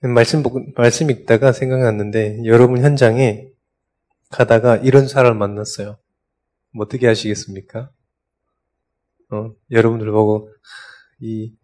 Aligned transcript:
말씀, 0.00 0.42
말씀 0.76 1.10
읽다가 1.10 1.52
생각났는데, 1.52 2.44
여러분 2.44 2.82
현장에 2.82 3.48
가다가 4.30 4.76
이런 4.76 5.08
사람을 5.08 5.38
만났어요. 5.38 5.98
뭐 6.72 6.84
어떻게 6.84 7.06
하시겠습니까? 7.06 7.90
어, 9.30 9.54
여러분들 9.70 10.10
보고, 10.10 10.52
이, 11.20 11.54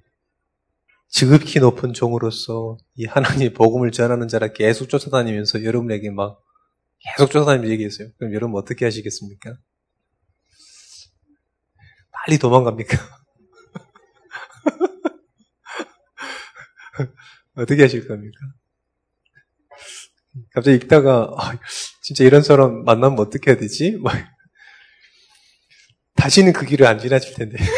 지극히 1.08 1.60
높은 1.60 1.92
종으로서 1.92 2.79
이 2.95 3.04
하나님의 3.04 3.53
복음을 3.53 3.92
전하는 3.92 4.29
자라 4.29 4.49
계속 4.49 4.88
쫓아다니면서 4.88 5.62
여러분에게 5.62 6.10
막 6.10 6.42
계속 6.99 7.30
쫓아다니면서 7.30 7.71
얘기했어요. 7.71 8.08
그럼 8.17 8.33
여러분 8.33 8.58
어떻게 8.58 8.87
하시겠습니까? 8.87 9.58
빨리 12.12 12.38
도망갑니까? 12.38 12.96
어떻게 17.55 17.82
하실 17.82 18.06
겁니까? 18.06 18.38
갑자기 20.52 20.77
읽다가 20.77 21.34
아, 21.36 21.58
진짜 22.02 22.24
이런 22.24 22.42
사람 22.42 22.84
만나면 22.84 23.18
어떻게 23.18 23.50
해야 23.50 23.58
되지? 23.58 23.98
막 23.98 24.14
다시는 26.14 26.52
그 26.52 26.64
길을 26.64 26.86
안 26.86 26.98
지나칠 26.98 27.34
텐데 27.34 27.58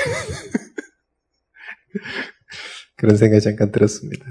그런 2.97 3.17
생각이 3.17 3.41
잠깐 3.41 3.73
들었습니다. 3.73 4.25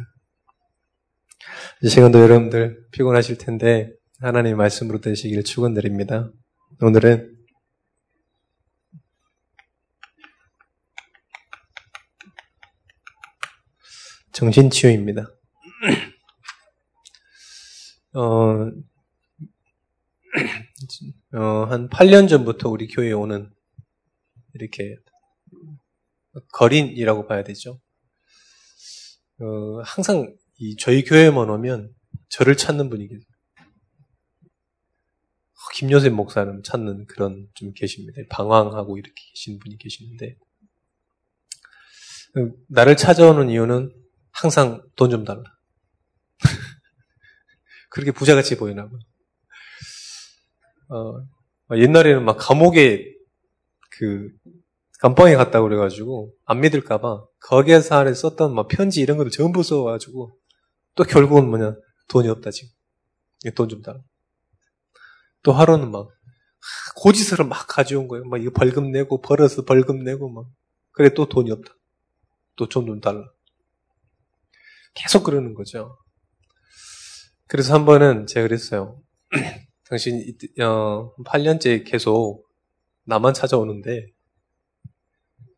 이 1.81 1.89
시간도 1.89 2.21
여러분들 2.21 2.87
피곤하실 2.91 3.37
텐데 3.37 3.91
하나님 4.19 4.55
말씀으로 4.57 5.01
되시기를 5.01 5.43
축원드립니다. 5.43 6.31
오늘은 6.79 7.32
정신치유입니다. 14.33 15.31
어, 18.13 18.71
어, 21.37 21.65
한 21.69 21.87
8년 21.89 22.27
전부터 22.27 22.69
우리 22.69 22.87
교회에 22.87 23.13
오는 23.13 23.51
이렇게 24.53 24.95
거린이라고 26.51 27.27
봐야 27.27 27.43
되죠. 27.43 27.79
어, 29.39 29.81
항상 29.83 30.35
이 30.57 30.75
저희 30.77 31.03
교회만 31.03 31.49
오면 31.49 31.93
저를 32.29 32.57
찾는 32.57 32.89
분이 32.89 33.07
계세요. 33.07 33.25
김요셉 35.75 36.13
목사님 36.13 36.61
찾는 36.63 37.05
그런 37.07 37.47
좀 37.55 37.73
계십니다. 37.73 38.21
방황하고 38.29 38.97
이렇게 38.97 39.13
계신 39.31 39.59
분이 39.59 39.77
계시는데 39.77 40.37
어, 42.37 42.51
나를 42.67 42.97
찾아오는 42.97 43.49
이유는 43.49 44.02
항상 44.33 44.83
돈 44.95 45.09
좀 45.11 45.23
달라. 45.25 45.43
그렇게 47.89 48.11
부자같이 48.11 48.57
보이나 48.57 48.89
봐. 48.89 48.91
어, 50.89 51.21
옛날에는 51.75 52.23
막 52.25 52.37
감옥에 52.39 53.13
그 53.91 54.29
감방에 54.99 55.35
갔다고 55.35 55.67
그래가지고 55.67 56.33
안 56.45 56.61
믿을까봐 56.61 57.25
거기에서 57.41 57.97
안에 57.97 58.13
썼던 58.13 58.53
막 58.55 58.67
편지 58.67 59.01
이런 59.01 59.17
것들 59.17 59.31
전부 59.31 59.63
써가지고 59.63 60.37
또 60.95 61.03
결국은 61.03 61.49
뭐냐 61.49 61.75
돈이 62.09 62.29
없다 62.29 62.51
지금 62.51 62.69
돈 63.55 63.69
좀 63.69 63.81
달라. 63.81 63.99
또 65.43 65.51
하루는 65.53 65.91
막 65.91 66.09
고지서를 66.97 67.45
막 67.45 67.67
가져온 67.67 68.07
거예요. 68.07 68.25
막 68.25 68.41
이거 68.41 68.51
벌금 68.51 68.91
내고 68.91 69.21
벌어서 69.21 69.63
벌금 69.65 70.03
내고 70.03 70.29
막 70.29 70.45
그래 70.93 71.09
또 71.13 71.27
돈이 71.27 71.51
없다. 71.51 71.73
또 72.57 72.67
좀 72.69 72.85
좀 72.87 73.01
달라. 73.01 73.25
계속 74.93 75.23
그러는 75.23 75.53
거죠. 75.53 75.97
그래서 77.47 77.73
한 77.73 77.85
번은 77.85 78.27
제가 78.27 78.47
그랬어요. 78.47 79.01
당신 79.89 80.23
어, 80.61 81.13
8년째 81.25 81.85
계속 81.85 82.45
나만 83.05 83.33
찾아오는데 83.33 84.07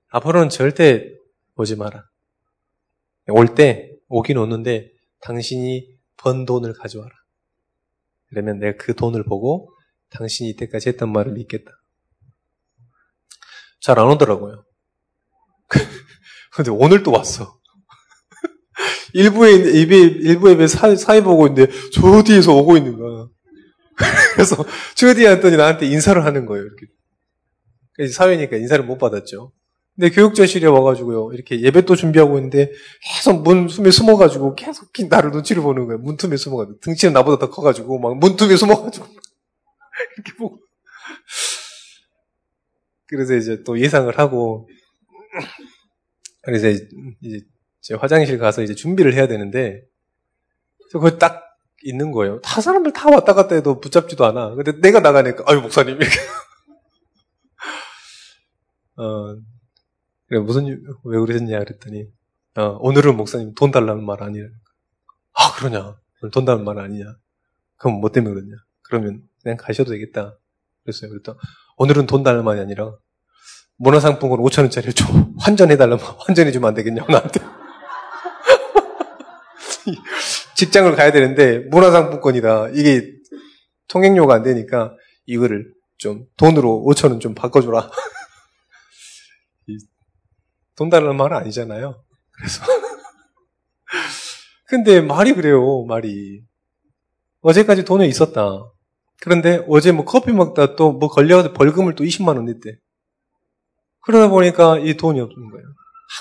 앞으로는 0.09 0.50
절대 0.50 1.09
오지 1.56 1.76
마라. 1.76 2.04
올 3.30 3.56
때 3.56 3.92
오긴 4.08 4.38
오는데 4.38 4.92
당신이 5.22 5.88
번 6.18 6.46
돈을 6.46 6.74
가져와라. 6.74 7.12
그러면 8.28 8.59
내가 8.59 8.78
그 8.78 8.96
돈을 8.96 9.24
보고 9.24 9.72
당신이 10.09 10.50
이때까지 10.52 10.90
했던 10.90 11.12
말을 11.12 11.34
믿겠다. 11.34 11.72
잘 13.82 14.00
안 14.00 14.08
오더라고요. 14.08 14.66
근데 16.54 16.72
오늘 16.72 17.04
또 17.04 17.12
왔어. 17.12 17.59
일부에, 19.16 19.53
입에, 19.53 19.98
일부 19.98 20.50
앱에 20.50 20.68
사, 20.68 20.94
사회 20.96 21.22
보고 21.22 21.48
있는데 21.48 21.72
저 21.94 22.22
뒤에서 22.22 22.53
오고 22.53 22.76
있는 22.76 22.98
거야. 22.98 23.28
그래서 24.36 24.58
저 24.94 25.14
뒤에 25.14 25.30
왔더니 25.30 25.56
나한테 25.56 25.88
인사를 25.88 26.24
하는 26.24 26.46
거예요. 26.46 26.66
이렇게. 26.66 28.12
사회니까 28.12 28.58
인사를 28.58 28.84
못 28.84 28.98
받았죠. 28.98 29.53
근데 29.96 30.09
교육자실에 30.09 30.68
와가지고요. 30.68 31.31
이렇게 31.31 31.62
예배 31.62 31.86
또 31.86 31.96
준비하고 31.96 32.38
있는데 32.40 32.74
계속 33.16 33.42
문 33.44 33.68
틈에 33.68 33.90
숨어가지고 33.90 34.56
계속 34.56 34.92
나를 35.09 35.32
눈치를 35.32 35.64
보는 35.64 35.86
거예요. 35.86 36.00
문 36.00 36.18
틈에 36.18 36.36
숨어가지고. 36.36 36.80
등치는 36.82 37.14
나보다 37.14 37.40
더 37.40 37.50
커가지고 37.50 38.00
막 38.00 38.16
문 38.16 38.36
틈에 38.36 38.58
숨어가지고 38.58 39.06
이렇게 40.18 40.38
보고. 40.38 40.59
그래서 43.08 43.36
이제 43.36 43.64
또 43.66 43.80
예상을 43.80 44.20
하고 44.20 44.68
그래서 46.42 46.68
이제 46.68 47.40
화장실 47.94 48.38
가서 48.40 48.63
이제 48.63 48.73
준비를 48.73 49.13
해야 49.13 49.28
되는데 49.28 49.84
거기 50.91 51.18
딱 51.19 51.44
있는 51.84 52.12
거예요. 52.12 52.41
다 52.41 52.62
사람들 52.62 52.94
다 52.94 53.09
왔다 53.09 53.34
갔다 53.34 53.56
해도 53.56 53.79
붙잡지도 53.79 54.25
않아. 54.25 54.56
근데 54.56 54.79
내가 54.79 55.00
나가니까 55.01 55.44
아유 55.47 55.62
목사님 55.62 55.97
이렇게. 55.97 56.16
어, 58.97 59.35
그래, 60.28 60.40
무슨, 60.40 60.66
왜 61.03 61.19
그러셨냐 61.19 61.59
그랬더니, 61.59 62.07
어, 62.56 62.78
오늘은 62.79 63.16
목사님 63.18 63.53
돈 63.53 63.72
달라는 63.72 64.03
말 64.06 64.23
아니야. 64.23 64.46
아, 65.34 65.53
그러냐. 65.56 65.97
돈 66.31 66.46
달라는 66.46 66.66
말 66.66 66.79
아니냐. 66.79 67.06
그럼 67.78 68.00
뭐 68.00 68.09
때문에 68.12 68.34
그러냐. 68.34 68.56
그러면 68.81 69.22
그냥 69.44 69.57
가셔도 69.57 69.91
되겠다. 69.91 70.38
그랬어요. 70.84 71.12
그랬더니, 71.12 71.38
오늘은 71.78 72.07
돈 72.07 72.23
달라는 72.23 72.46
말이 72.46 72.59
아니라, 72.59 72.96
문화상품권 73.78 74.40
5천 74.40 74.62
원짜리 74.62 74.94
줘. 74.94 75.06
환전해달라면 75.40 76.03
환전해주면 76.03 76.69
안 76.69 76.73
되겠냐고, 76.73 77.12
나한테. 77.12 77.41
직장을 80.56 80.96
가야 80.96 81.12
되는데, 81.12 81.59
문화상품권이다. 81.69 82.69
이게 82.73 83.12
통행료가 83.88 84.35
안 84.35 84.44
되니까, 84.44 84.94
이거를 85.25 85.73
좀 85.97 86.25
돈으로 86.38 86.84
5천 86.88 87.09
원 87.12 87.19
좀 87.19 87.34
바꿔줘라. 87.35 87.90
돈 90.75 90.90
달라는 90.90 91.16
말은 91.18 91.38
아니잖아요. 91.38 92.03
그래서. 92.31 92.63
근데 94.68 95.01
말이 95.01 95.34
그래요, 95.34 95.85
말이. 95.85 96.41
어제까지 97.41 97.85
돈이 97.85 98.07
있었다. 98.07 98.72
그런데 99.22 99.63
어제 99.69 99.91
뭐 99.91 100.03
커피 100.06 100.31
먹다 100.31 100.75
또 100.75 100.91
뭐 100.91 101.09
걸려서 101.09 101.53
벌금을 101.53 101.96
또 101.96 102.03
20만 102.03 102.35
원 102.35 102.46
냈대. 102.46 102.78
그러다 104.02 104.29
보니까 104.29 104.78
이 104.79 104.97
돈이 104.97 105.19
없는 105.22 105.50
거예요. 105.52 105.66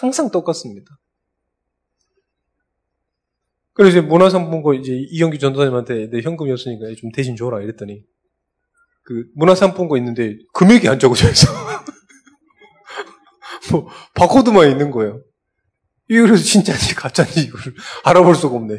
항상 0.01 0.31
똑같습니다. 0.31 0.87
그래서 3.75 3.99
이제 3.99 4.07
문화상품권 4.07 4.77
이제 4.77 4.93
이영규 5.11 5.39
전도사님한테 5.39 6.11
내 6.11 6.21
현금이 6.21 6.51
없으니까 6.53 6.87
좀 6.97 7.11
대신 7.11 7.37
줘라 7.37 7.61
이랬더니 7.61 8.05
그 9.03 9.27
문화상품권 9.35 9.99
있는데 9.99 10.39
금액이 10.55 10.89
안 10.89 10.99
적어져 10.99 11.29
있어. 11.29 11.53
뭐 13.73 13.89
바코드만 14.15 14.71
있는 14.71 14.91
거예요. 14.91 15.23
이게 16.09 16.21
그래서 16.21 16.43
진짜인지 16.43 16.95
가짜인지 16.95 17.41
이걸 17.43 17.61
알아볼 18.05 18.35
수가 18.35 18.57
없네. 18.57 18.79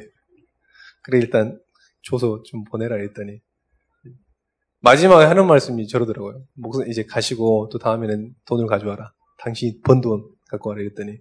그래 1.04 1.20
일단 1.20 1.60
줘서 2.04 2.42
좀 2.44 2.64
보내라 2.64 2.96
했더니 2.98 3.40
마지막에 4.80 5.26
하는 5.26 5.48
말씀이 5.48 5.88
저러더라고요. 5.88 6.44
목사 6.54 6.84
이제 6.88 7.04
가시고 7.04 7.70
또 7.72 7.80
다음에는 7.80 8.34
돈을 8.46 8.68
가져와라. 8.68 9.12
당신이 9.40 9.82
번 9.82 10.02
돈 10.02 10.24
갖고 10.48 10.70
와라 10.70 10.82
했더니 10.84 11.18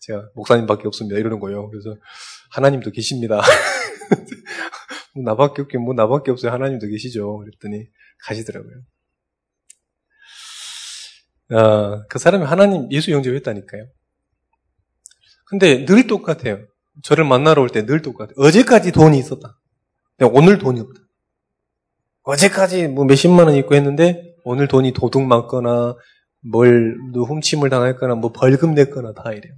제가 0.00 0.30
목사님밖에 0.34 0.86
없습니다 0.86 1.18
이러는 1.18 1.40
거예요. 1.40 1.68
그래서 1.68 1.96
하나님도 2.50 2.90
계십니다. 2.92 3.40
뭐 5.14 5.24
나밖에 5.24 5.62
없긴 5.62 5.82
뭐 5.82 5.94
나밖에 5.94 6.30
없어요. 6.30 6.52
하나님도 6.52 6.86
계시죠. 6.88 7.38
그랬더니 7.38 7.86
가시더라고요. 8.24 8.74
아, 11.50 12.04
그 12.08 12.18
사람이 12.18 12.44
하나님 12.44 12.90
예수 12.92 13.10
영접했다니까요. 13.12 13.86
근데 15.46 15.84
늘 15.86 16.06
똑같아요. 16.06 16.66
저를 17.02 17.24
만나러 17.24 17.62
올 17.62 17.68
때 17.70 17.86
늘 17.86 18.02
똑같아요. 18.02 18.34
어제까지 18.36 18.92
돈이 18.92 19.18
있었다. 19.18 19.58
오늘 20.32 20.58
돈이 20.58 20.80
없다. 20.80 21.00
어제까지 22.24 22.88
뭐 22.88 23.04
몇십만 23.06 23.46
원 23.46 23.54
있고 23.56 23.74
했는데 23.74 24.34
오늘 24.44 24.68
돈이 24.68 24.92
도둑 24.92 25.22
맞거나 25.22 25.94
뭘 26.50 26.96
훔침을 27.14 27.70
당했거나 27.70 28.16
뭐 28.16 28.32
벌금 28.32 28.74
냈거나 28.74 29.12
다 29.14 29.32
이래요. 29.32 29.54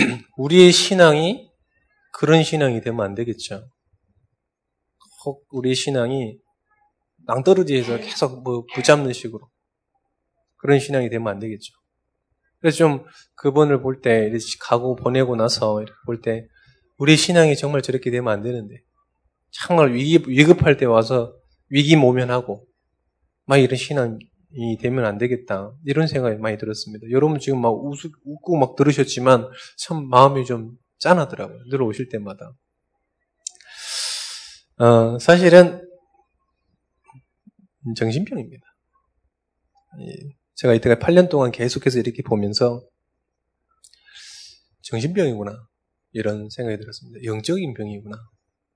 우리의 0.36 0.72
신앙이 0.72 1.50
그런 2.12 2.42
신앙이 2.42 2.80
되면 2.80 3.04
안 3.04 3.14
되겠죠. 3.14 3.68
혹 5.24 5.46
우리의 5.50 5.74
신앙이 5.74 6.38
낭떠러지에서 7.26 7.98
계속 7.98 8.42
뭐 8.42 8.64
붙잡는 8.74 9.12
식으로 9.12 9.48
그런 10.56 10.78
신앙이 10.78 11.08
되면 11.10 11.28
안 11.28 11.38
되겠죠. 11.38 11.72
그래서 12.60 12.76
좀 12.76 13.04
그분을 13.36 13.80
볼 13.80 14.00
때, 14.00 14.30
가고 14.60 14.94
보내고 14.96 15.36
나서 15.36 15.82
볼 16.04 16.20
때, 16.20 16.46
우리 16.98 17.16
신앙이 17.16 17.56
정말 17.56 17.80
저렇게 17.80 18.10
되면 18.10 18.30
안 18.30 18.42
되는데, 18.42 18.82
정말 19.50 19.94
위기, 19.94 20.22
위급할 20.26 20.76
때 20.76 20.84
와서 20.84 21.34
위기 21.70 21.96
모면하고, 21.96 22.66
막 23.46 23.56
이런 23.56 23.76
신앙 23.76 24.18
이 24.52 24.76
되면 24.78 25.04
안 25.04 25.18
되겠다. 25.18 25.72
이런 25.84 26.06
생각이 26.06 26.38
많이 26.38 26.58
들었습니다. 26.58 27.08
여러분 27.10 27.38
지금 27.38 27.60
막 27.60 27.70
웃, 27.70 27.98
웃고 28.24 28.56
막 28.58 28.76
들으셨지만, 28.76 29.48
참 29.78 30.08
마음이 30.08 30.44
좀 30.44 30.76
짠하더라고요. 30.98 31.58
늘 31.70 31.82
오실 31.82 32.08
때마다. 32.08 32.52
어, 34.78 35.18
사실은, 35.18 35.86
정신병입니다. 37.96 38.64
제가 40.54 40.74
이때가 40.74 40.96
8년 40.96 41.30
동안 41.30 41.50
계속해서 41.50 41.98
이렇게 41.98 42.22
보면서 42.22 42.82
정신병이구나 44.82 45.52
이런 46.12 46.48
생각이 46.50 46.78
들었습니다. 46.78 47.24
영적인 47.24 47.74
병이구나 47.74 48.16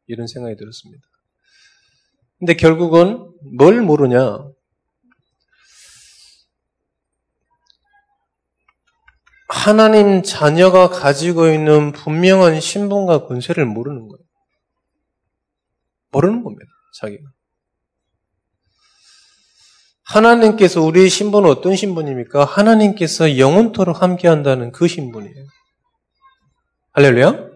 이런 0.06 0.26
생각이 0.26 0.56
들었습니다. 0.56 1.02
근데 2.38 2.54
결국은 2.54 3.30
뭘 3.56 3.82
모르냐? 3.82 4.50
하나님 9.54 10.24
자녀가 10.24 10.88
가지고 10.88 11.48
있는 11.48 11.92
분명한 11.92 12.60
신분과 12.60 13.26
권세를 13.26 13.64
모르는 13.64 14.08
거예요. 14.08 14.24
모르는 16.10 16.42
겁니다. 16.42 16.66
자기가. 17.00 17.22
하나님께서 20.02 20.82
우리의 20.82 21.08
신분은 21.08 21.48
어떤 21.48 21.76
신분입니까? 21.76 22.44
하나님께서 22.44 23.38
영원토록 23.38 24.02
함께한다는 24.02 24.72
그 24.72 24.88
신분이에요. 24.88 25.46
할렐루야? 26.92 27.48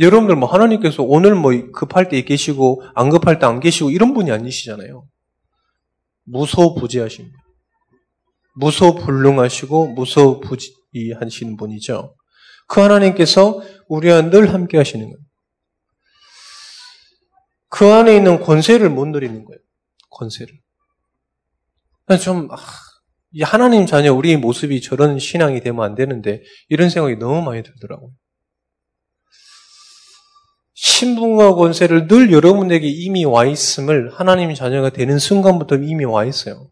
여러분들 0.00 0.36
뭐 0.36 0.48
하나님께서 0.48 1.02
오늘 1.02 1.34
뭐 1.34 1.50
급할 1.72 2.08
때 2.10 2.20
계시고 2.22 2.82
안 2.94 3.08
급할 3.08 3.38
때 3.38 3.46
안 3.46 3.58
계시고 3.58 3.90
이런 3.90 4.12
분이 4.12 4.30
아니시잖아요. 4.30 5.08
무소부지하신 6.24 7.24
분. 7.24 7.43
무소불능하시고 8.54 9.88
무소부지하신 9.88 11.56
분이죠. 11.56 12.14
그 12.66 12.80
하나님께서 12.80 13.60
우리와 13.88 14.30
늘 14.30 14.52
함께 14.52 14.76
하시는 14.76 15.04
거예요. 15.04 15.18
그 17.68 17.86
안에 17.86 18.16
있는 18.16 18.40
권세를 18.40 18.88
못 18.88 19.06
누리는 19.06 19.44
거예요. 19.44 19.58
권세를. 20.10 20.54
좀, 22.22 22.48
아, 22.52 22.56
하나님 23.42 23.86
자녀 23.86 24.12
우리 24.12 24.36
모습이 24.36 24.80
저런 24.80 25.18
신앙이 25.18 25.60
되면 25.60 25.84
안 25.84 25.94
되는데, 25.94 26.42
이런 26.68 26.88
생각이 26.88 27.16
너무 27.16 27.42
많이 27.42 27.62
들더라고요. 27.62 28.12
신분과 30.74 31.54
권세를 31.54 32.06
늘 32.06 32.30
여러분에게 32.30 32.86
이미 32.86 33.24
와 33.24 33.44
있음을 33.44 34.12
하나님 34.12 34.54
자녀가 34.54 34.90
되는 34.90 35.18
순간부터 35.18 35.76
이미 35.76 36.04
와 36.04 36.24
있어요. 36.24 36.70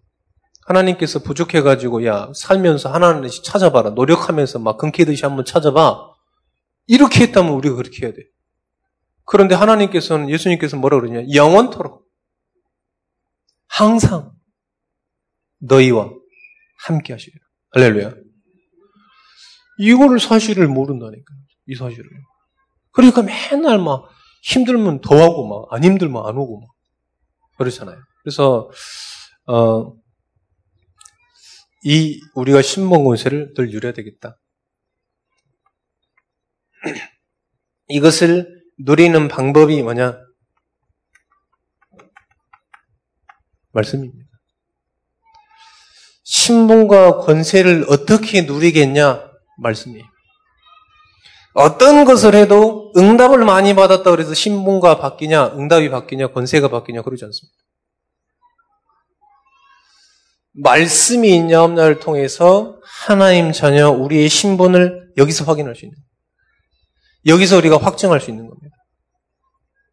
하나님께서 0.67 1.21
부족해가지고, 1.21 2.05
야, 2.07 2.31
살면서 2.35 2.93
하나님을 2.93 3.29
찾아봐라. 3.31 3.91
노력하면서 3.91 4.59
막 4.61 4.79
금캐듯이 4.79 5.25
한번 5.25 5.45
찾아봐. 5.45 6.13
이렇게 6.87 7.23
했다면 7.25 7.53
우리가 7.53 7.77
그렇게 7.77 8.07
해야 8.07 8.13
돼. 8.13 8.23
그런데 9.25 9.55
하나님께서는, 9.55 10.31
예수님께서 10.31 10.77
뭐라 10.77 11.01
그러냐? 11.01 11.27
영원토록. 11.35 12.07
항상. 13.69 14.33
너희와 15.61 16.11
함께 16.85 17.13
하시리라. 17.13 17.45
할렐루야. 17.75 18.15
이거를 19.79 20.21
사실을 20.21 20.69
모른다니까. 20.69 21.35
이 21.67 21.75
사실을. 21.75 22.05
그러니까 22.93 23.23
맨날 23.23 23.79
막 23.79 24.09
힘들면 24.43 25.01
더 25.01 25.15
하고 25.23 25.47
막 25.47 25.73
안 25.75 25.85
힘들면 25.85 26.27
안 26.27 26.37
오고 26.37 26.61
막 26.61 26.69
그렇잖아요. 27.59 27.97
그래서 28.23 28.71
어, 29.47 29.93
이 31.85 32.21
우리가 32.35 32.63
신봉 32.63 33.05
권세를 33.05 33.55
늘 33.55 33.69
누려야 33.71 33.93
되겠다. 33.93 34.39
이것을 37.89 38.63
누리는 38.79 39.29
방법이 39.29 39.83
뭐냐? 39.83 40.19
말씀입니다. 43.73 44.23
신분과 46.25 47.19
권세를 47.19 47.87
어떻게 47.89 48.43
누리겠냐? 48.43 49.31
말씀이에요. 49.59 50.05
어떤 51.55 52.05
것을 52.05 52.35
해도 52.35 52.93
응답을 52.97 53.45
많이 53.45 53.75
받았다 53.75 54.11
그래서 54.11 54.33
신분과 54.33 54.99
바뀌냐, 54.99 55.55
응답이 55.55 55.91
바뀌냐, 55.91 56.29
권세가 56.29 56.69
바뀌냐 56.69 57.03
그러지 57.03 57.25
않습니다. 57.25 57.55
말씀이 60.53 61.35
있냐 61.37 61.63
없냐를 61.63 61.99
통해서 61.99 62.79
하나님 62.85 63.53
자녀 63.53 63.91
우리의 63.91 64.29
신분을 64.29 65.13
여기서 65.17 65.45
확인할 65.45 65.75
수 65.75 65.85
있는 65.85 65.97
여기서 67.27 67.57
우리가 67.57 67.79
확증할 67.79 68.21
수 68.21 68.31
있는 68.31 68.49
겁니다. 68.49 68.77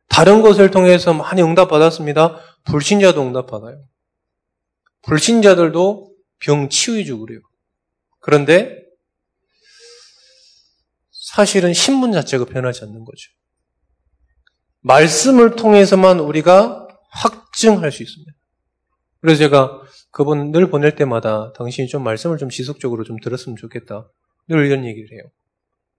다른 0.09 0.41
것을 0.41 0.71
통해서 0.71 1.13
많이 1.13 1.41
응답받았습니다. 1.41 2.39
불신자도 2.65 3.21
응답받아요. 3.21 3.81
불신자들도 5.03 6.11
병 6.39 6.69
치유해주고 6.69 7.25
그래요. 7.25 7.39
그런데 8.19 8.75
사실은 11.11 11.73
신분 11.73 12.11
자체가 12.11 12.45
변하지 12.45 12.83
않는 12.83 13.05
거죠. 13.05 13.29
말씀을 14.81 15.55
통해서만 15.55 16.19
우리가 16.19 16.87
확증할 17.11 17.91
수 17.91 18.01
있습니다. 18.03 18.31
그래서 19.21 19.39
제가 19.39 19.81
그분 20.11 20.51
늘 20.51 20.69
보낼 20.69 20.95
때마다 20.95 21.53
당신이 21.53 21.87
좀 21.87 22.03
말씀을 22.03 22.37
좀 22.37 22.49
지속적으로 22.49 23.03
좀 23.03 23.17
들었으면 23.19 23.55
좋겠다. 23.55 24.09
늘 24.47 24.65
이런 24.65 24.85
얘기를 24.85 25.11
해요. 25.11 25.31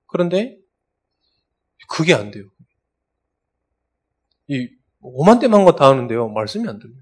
그런데 0.07 0.59
그게 1.89 2.15
안 2.15 2.31
돼요. 2.31 2.45
이 4.49 4.69
오만 5.01 5.39
대만 5.39 5.65
거 5.65 5.73
다 5.77 5.89
하는데요. 5.89 6.29
말씀이 6.29 6.69
안 6.69 6.79
들려요. 6.79 6.99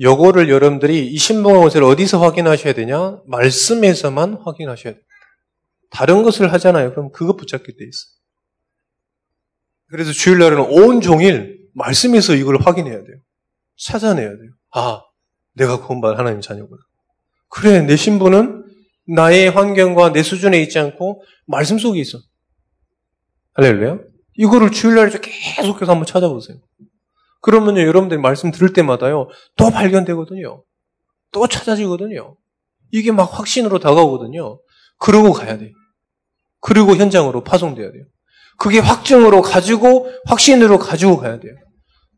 요거를 0.00 0.48
여러분들이 0.48 1.06
이 1.06 1.16
신봉의 1.18 1.60
것을 1.62 1.84
어디서 1.84 2.18
확인하셔야 2.18 2.72
되냐? 2.72 3.20
말씀에서만 3.26 4.34
확인하셔야 4.42 4.94
돼요. 4.94 5.02
다른 5.90 6.22
것을 6.22 6.52
하잖아요. 6.54 6.90
그럼 6.92 7.12
그것 7.12 7.36
붙잡게 7.36 7.66
돼 7.76 7.84
있어요. 7.84 8.12
그래서 9.88 10.10
주일날에는 10.12 10.64
온 10.70 11.02
종일 11.02 11.68
말씀에서 11.74 12.34
이걸 12.34 12.56
확인해야 12.60 13.04
돼요. 13.04 13.16
찾아내야 13.76 14.28
돼요. 14.28 14.50
아, 14.74 15.02
내가 15.54 15.80
구원받은 15.80 16.18
하나님 16.18 16.40
자녀구나. 16.40 16.80
그래, 17.48 17.82
내 17.82 17.96
신분은 17.96 18.64
나의 19.08 19.50
환경과 19.50 20.12
내 20.12 20.22
수준에 20.22 20.60
있지 20.62 20.78
않고 20.78 21.22
말씀 21.46 21.78
속에 21.78 22.00
있어. 22.00 22.18
할렐루야. 23.54 23.98
이거를 24.34 24.70
주일날에 24.70 25.10
계속해서 25.10 25.92
한번 25.92 26.06
찾아보세요. 26.06 26.58
그러면요, 27.42 27.82
여러분들이 27.82 28.20
말씀 28.20 28.50
들을 28.50 28.72
때마다요, 28.72 29.28
또 29.56 29.70
발견되거든요. 29.70 30.62
또 31.32 31.48
찾아지거든요. 31.48 32.36
이게 32.92 33.10
막 33.10 33.38
확신으로 33.38 33.78
다가오거든요. 33.78 34.60
그러고 34.98 35.32
가야 35.32 35.58
돼. 35.58 35.72
그리고 36.60 36.94
현장으로 36.94 37.42
파송돼야 37.42 37.90
돼요. 37.90 38.04
그게 38.58 38.78
확증으로 38.78 39.42
가지고, 39.42 40.08
확신으로 40.26 40.78
가지고 40.78 41.16
가야 41.16 41.40
돼요. 41.40 41.54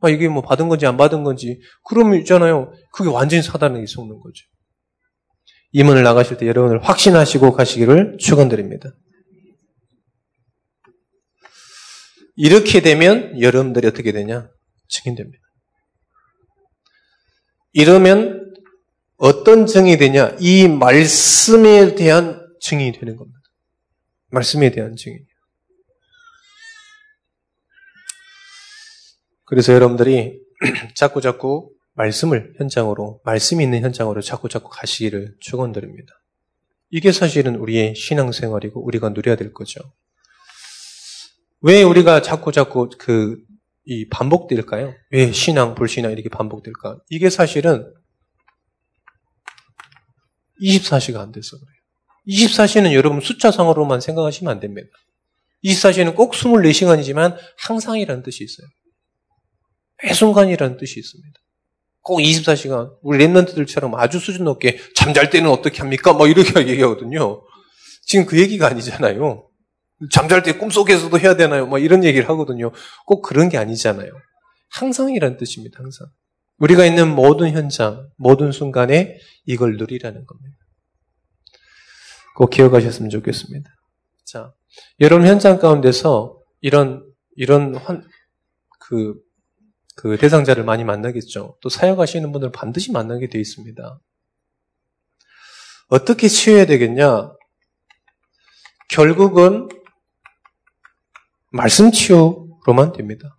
아, 0.04 0.10
이게 0.10 0.28
뭐 0.28 0.42
받은 0.42 0.68
건지 0.68 0.86
안 0.86 0.96
받은 0.96 1.24
건지. 1.24 1.60
그러면 1.84 2.18
있잖아요. 2.20 2.72
그게 2.92 3.08
완전히 3.10 3.42
사단에게 3.42 3.86
속는 3.86 4.20
거죠. 4.20 4.44
이 5.72 5.82
문을 5.82 6.02
나가실 6.02 6.36
때 6.36 6.46
여러분을 6.46 6.82
확신하시고 6.82 7.52
가시기를 7.52 8.18
축원드립니다. 8.20 8.90
이렇게 12.36 12.80
되면 12.80 13.40
여러분들이 13.40 13.86
어떻게 13.86 14.12
되냐? 14.12 14.48
증인됩니다. 14.88 15.42
이러면 17.72 18.54
어떤 19.16 19.66
증이 19.66 19.96
되냐? 19.96 20.36
이 20.40 20.68
말씀에 20.68 21.94
대한 21.94 22.40
증인이 22.60 22.92
되는 22.98 23.16
겁니다. 23.16 23.38
말씀에 24.30 24.70
대한 24.70 24.96
증인. 24.96 25.24
그래서 29.44 29.72
여러분들이 29.72 30.40
자꾸 30.94 31.20
자꾸 31.20 31.70
말씀을 31.94 32.54
현장으로, 32.58 33.20
말씀이 33.24 33.62
있는 33.62 33.82
현장으로 33.82 34.20
자꾸 34.20 34.48
자꾸 34.48 34.68
가시기를 34.70 35.36
축원드립니다. 35.40 36.12
이게 36.90 37.12
사실은 37.12 37.56
우리의 37.56 37.94
신앙생활이고 37.94 38.84
우리가 38.84 39.10
누려야 39.10 39.36
될 39.36 39.52
거죠. 39.52 39.80
왜 41.60 41.82
우리가 41.82 42.22
자꾸 42.22 42.52
자꾸 42.52 42.88
그, 42.98 43.38
이 43.84 44.08
반복될까요? 44.08 44.94
왜 45.10 45.32
신앙, 45.32 45.74
불신앙 45.74 46.12
이렇게 46.12 46.28
반복될까? 46.28 46.98
이게 47.10 47.30
사실은 47.30 47.92
24시가 50.60 51.18
안 51.18 51.32
돼서 51.32 51.56
그래요. 51.58 51.74
24시는 52.28 52.92
여러분 52.94 53.20
숫자상으로만 53.20 54.00
생각하시면 54.00 54.50
안 54.50 54.60
됩니다. 54.60 54.88
24시는 55.64 56.14
꼭 56.14 56.32
24시간이지만 56.32 57.36
항상이라는 57.58 58.22
뜻이 58.22 58.44
있어요. 58.44 58.66
매순간이라는 60.04 60.76
뜻이 60.76 61.00
있습니다. 61.00 61.40
꼭 62.00 62.18
24시간, 62.18 62.94
우리 63.02 63.26
랩런트들처럼 63.26 63.94
아주 63.96 64.18
수준 64.18 64.44
높게 64.44 64.78
잠잘 64.94 65.30
때는 65.30 65.50
어떻게 65.50 65.78
합니까? 65.78 66.12
뭐 66.12 66.26
이렇게 66.26 66.60
얘기하거든요. 66.68 67.42
지금 68.02 68.26
그 68.26 68.38
얘기가 68.38 68.66
아니잖아요. 68.66 69.48
잠잘 70.10 70.42
때 70.42 70.52
꿈속에서도 70.58 71.18
해야 71.18 71.34
되나요? 71.34 71.66
뭐 71.66 71.78
이런 71.78 72.04
얘기를 72.04 72.28
하거든요. 72.28 72.72
꼭 73.06 73.22
그런 73.22 73.48
게 73.48 73.56
아니잖아요. 73.56 74.12
항상이라는 74.70 75.38
뜻입니다, 75.38 75.78
항상. 75.78 76.06
우리가 76.58 76.84
있는 76.84 77.08
모든 77.14 77.50
현장, 77.52 78.08
모든 78.16 78.52
순간에 78.52 79.18
이걸 79.46 79.76
누리라는 79.76 80.26
겁니다. 80.26 80.56
꼭 82.36 82.50
기억하셨으면 82.50 83.10
좋겠습니다. 83.10 83.70
자, 84.24 84.52
여러분 85.00 85.26
현장 85.26 85.58
가운데서 85.58 86.38
이런, 86.60 87.04
이런 87.36 87.76
환, 87.76 88.04
그, 88.80 89.14
그 89.94 90.16
대상자를 90.18 90.64
많이 90.64 90.84
만나겠죠. 90.84 91.56
또 91.60 91.68
사역하시는 91.68 92.32
분들 92.32 92.52
반드시 92.52 92.92
만나게 92.92 93.28
되어 93.28 93.40
있습니다. 93.40 94.00
어떻게 95.88 96.28
치유해야 96.28 96.66
되겠냐? 96.66 97.32
결국은 98.88 99.68
말씀 101.52 101.92
치유로만 101.92 102.92
됩니다. 102.92 103.36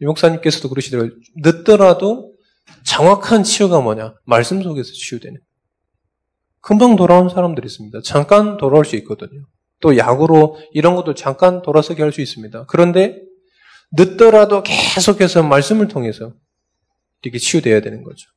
이 0.00 0.06
목사님께서도 0.06 0.68
그러시더라고요. 0.68 1.12
늦더라도 1.36 2.34
정확한 2.84 3.42
치유가 3.42 3.80
뭐냐? 3.80 4.14
말씀 4.24 4.62
속에서 4.62 4.92
치유되는. 4.92 5.40
금방 6.60 6.96
돌아온 6.96 7.28
사람들이 7.28 7.66
있습니다. 7.66 8.00
잠깐 8.02 8.56
돌아올 8.56 8.84
수 8.84 8.96
있거든요. 8.96 9.46
또 9.80 9.96
약으로 9.98 10.58
이런 10.72 10.96
것도 10.96 11.14
잠깐 11.14 11.60
돌아서게 11.62 12.02
할 12.02 12.12
수 12.12 12.20
있습니다. 12.20 12.64
그런데 12.66 13.20
늦더라도 13.92 14.62
계속해서 14.62 15.42
말씀을 15.42 15.88
통해서 15.88 16.32
이렇게 17.22 17.38
치유돼야 17.38 17.80
되는 17.80 18.02
거죠. 18.02 18.28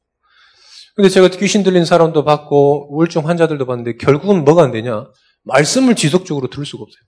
근데 0.96 1.10
제가 1.10 1.30
귀신 1.30 1.64
들린 1.64 1.86
사람도 1.86 2.24
봤고 2.24 2.96
우울증 2.96 3.28
환자들도 3.28 3.66
봤는데 3.66 3.98
결국은 3.98 4.44
뭐가 4.44 4.64
안 4.64 4.72
되냐? 4.72 5.08
말씀을 5.44 5.96
지속적으로 5.96 6.48
들을 6.50 6.66
수가 6.66 6.84
없어요. 6.84 7.02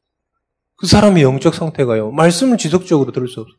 그 0.75 0.87
사람의 0.87 1.23
영적 1.23 1.55
상태가요. 1.55 2.11
말씀을 2.11 2.57
지속적으로 2.57 3.11
들을 3.11 3.27
수 3.27 3.41
없어요. 3.41 3.57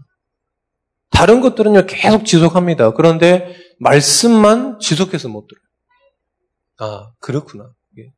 다른 1.10 1.40
것들은요, 1.40 1.86
계속 1.86 2.24
지속합니다. 2.24 2.94
그런데 2.94 3.54
말씀만 3.78 4.78
지속해서 4.78 5.28
못 5.28 5.46
들어요. 5.48 5.62
아, 6.78 7.12
그렇구나. 7.20 7.70
예. 7.98 8.12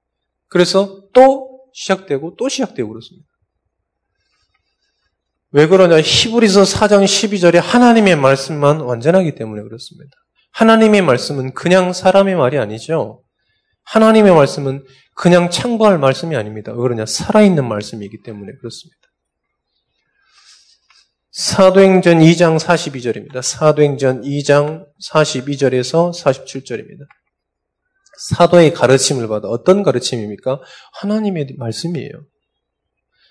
그래서 0.49 1.02
또 1.12 1.62
시작되고 1.73 2.37
또 2.37 2.49
시작되고 2.49 2.88
그렇습니다. 2.88 3.26
왜 5.52 5.66
그러냐? 5.66 6.00
히브리서 6.00 6.62
4장 6.62 7.04
12절에 7.04 7.61
하나님의 7.61 8.16
말씀만 8.16 8.80
완전하기 8.80 9.35
때문에 9.35 9.62
그렇습니다. 9.62 10.11
하나님의 10.52 11.02
말씀은 11.02 11.52
그냥 11.52 11.92
사람의 11.92 12.37
말이 12.37 12.59
아니죠. 12.59 13.23
하나님의 13.85 14.35
말씀은 14.35 14.85
그냥 15.14 15.50
참고할 15.50 15.99
말씀이 15.99 16.37
아닙니다. 16.37 16.73
왜 16.73 16.78
그러냐? 16.78 17.04
살아있는 17.04 17.68
말씀이기 17.68 18.23
때문에 18.23 18.52
그렇습니다. 18.59 18.99
사도행전 21.32 22.21
2장 22.21 22.59
42절입니다. 22.59 23.42
사도행전 23.42 24.23
2장 24.23 24.87
42절에서 25.11 26.12
47절입니다. 26.12 27.06
사도의 28.28 28.73
가르침을 28.73 29.28
받아 29.28 29.49
어떤 29.49 29.82
가르침입니까? 29.82 30.61
하나님의 31.00 31.56
말씀이에요. 31.59 32.26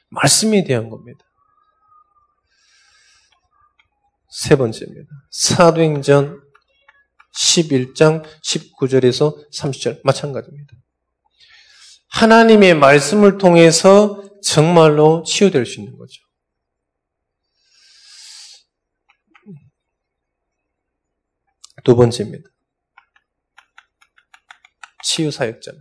말씀에 0.09 0.63
대한 0.63 0.89
겁니다. 0.89 1.19
세 4.31 4.55
번째입니다. 4.55 5.09
사도행전 5.29 6.41
11장 7.35 8.23
19절에서 8.41 9.51
30절 9.51 9.99
마찬가지입니다. 10.05 10.73
하나님의 12.07 12.75
말씀을 12.75 13.37
통해서 13.37 14.23
정말로 14.41 15.23
치유될 15.23 15.65
수 15.65 15.81
있는 15.81 15.97
거죠. 15.97 16.23
두 21.83 21.95
번째입니다. 21.95 22.49
치유 25.03 25.29
사역자. 25.29 25.73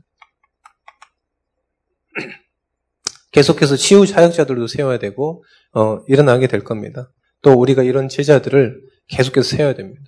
계속해서 3.31 3.77
치유 3.77 4.07
사역자들도 4.07 4.67
세워야 4.67 4.99
되고 4.99 5.45
어, 5.73 6.01
일어나게 6.09 6.49
될 6.49 6.65
겁니다. 6.65 7.13
또 7.43 7.53
우리가 7.53 7.83
이런 7.83 8.09
제자들을 8.09 8.81
계속해서 9.09 9.57
세워야 9.57 9.75
됩니다. 9.75 10.03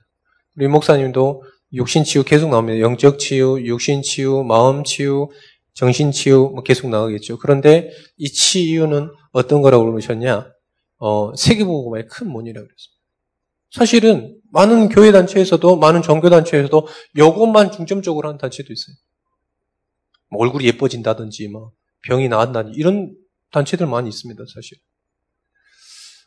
우리 0.57 0.69
목사님도 0.69 1.43
육신 1.73 2.05
치유 2.05 2.25
계속 2.25 2.51
나옵니다. 2.51 2.81
영적 2.81 3.19
치유, 3.19 3.59
육신 3.65 4.03
치유, 4.03 4.45
마음 4.45 4.85
치유, 4.85 5.29
정신 5.75 6.13
치유 6.13 6.51
뭐 6.55 6.63
계속 6.63 6.91
나오겠죠. 6.91 7.39
그런데 7.39 7.91
이 8.19 8.29
치유는 8.29 9.11
어떤 9.33 9.63
거라고 9.63 9.87
그러셨냐? 9.87 10.53
어, 10.99 11.35
세계보고마의 11.35 12.07
큰 12.09 12.31
문이라고 12.31 12.67
그랬습니다. 12.67 13.03
사실은 13.71 14.39
많은 14.53 14.91
교회 14.91 15.13
단체에서도 15.13 15.77
많은 15.77 16.03
종교 16.03 16.29
단체에서도 16.29 16.87
이것만 17.17 17.73
중점적으로 17.73 18.29
하는 18.29 18.39
단체도 18.39 18.71
있어요. 18.71 18.95
뭐 20.31 20.43
얼굴이 20.43 20.67
예뻐진다든지 20.67 21.49
뭐 21.49 21.73
병이 22.07 22.29
나았다든지 22.29 22.79
이런 22.79 23.15
단체들 23.51 23.87
많이 23.87 24.11
있습니다, 24.11 24.45
사실. 24.55 24.79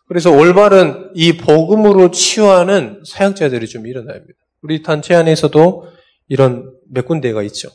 그래서 0.08 0.32
올바른 0.32 1.12
이 1.16 1.38
복음으로 1.38 2.12
치유하는 2.12 3.04
사역자들이 3.06 3.68
좀 3.68 3.88
일어나야 3.88 4.18
합니다. 4.18 4.40
우리 4.62 4.84
단체 4.84 5.16
안에서도 5.16 5.88
이런 6.28 6.72
몇 6.90 7.06
군데가 7.06 7.42
있죠. 7.44 7.70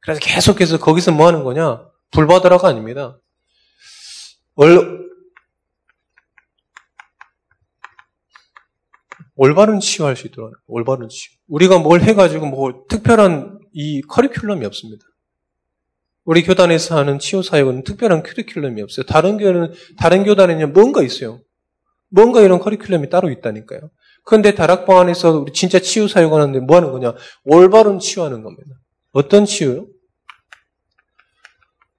그래서 0.00 0.20
계속해서 0.20 0.78
거기서 0.78 1.12
뭐 1.12 1.26
하는 1.26 1.44
거냐? 1.44 1.86
불받으라가 2.10 2.68
아닙니다. 2.68 3.18
얼, 4.54 5.02
올바른 9.34 9.80
치유할 9.80 10.16
수 10.16 10.26
있도록 10.26 10.54
올바른 10.66 11.08
치유. 11.08 11.34
우리가 11.48 11.78
뭘 11.78 12.02
해가지고 12.02 12.46
뭐 12.46 12.84
특별한 12.88 13.58
이 13.72 14.02
커리큘럼이 14.02 14.64
없습니다. 14.64 15.04
우리 16.24 16.42
교단에서 16.42 16.96
하는 16.96 17.18
치유 17.18 17.42
사역은 17.42 17.84
특별한 17.84 18.22
커리큘럼이 18.22 18.82
없어요. 18.82 19.04
다른 19.06 19.38
교회는 19.38 19.72
다른 19.98 20.24
교단에는 20.24 20.72
뭔가 20.72 21.02
있어요. 21.02 21.40
뭔가 22.10 22.42
이런 22.42 22.60
커리큘럼이 22.60 23.10
따로 23.10 23.30
있다니까요. 23.30 23.90
그런데 24.24 24.54
다락방 24.54 24.98
안에서 24.98 25.38
우리 25.40 25.52
진짜 25.52 25.80
치유 25.80 26.06
사역 26.06 26.32
하는데 26.32 26.60
뭐 26.60 26.76
하는 26.76 26.92
거냐? 26.92 27.14
올바른 27.44 27.98
치유하는 27.98 28.42
겁니다. 28.42 28.70
어떤 29.12 29.44
치유요? 29.44 29.86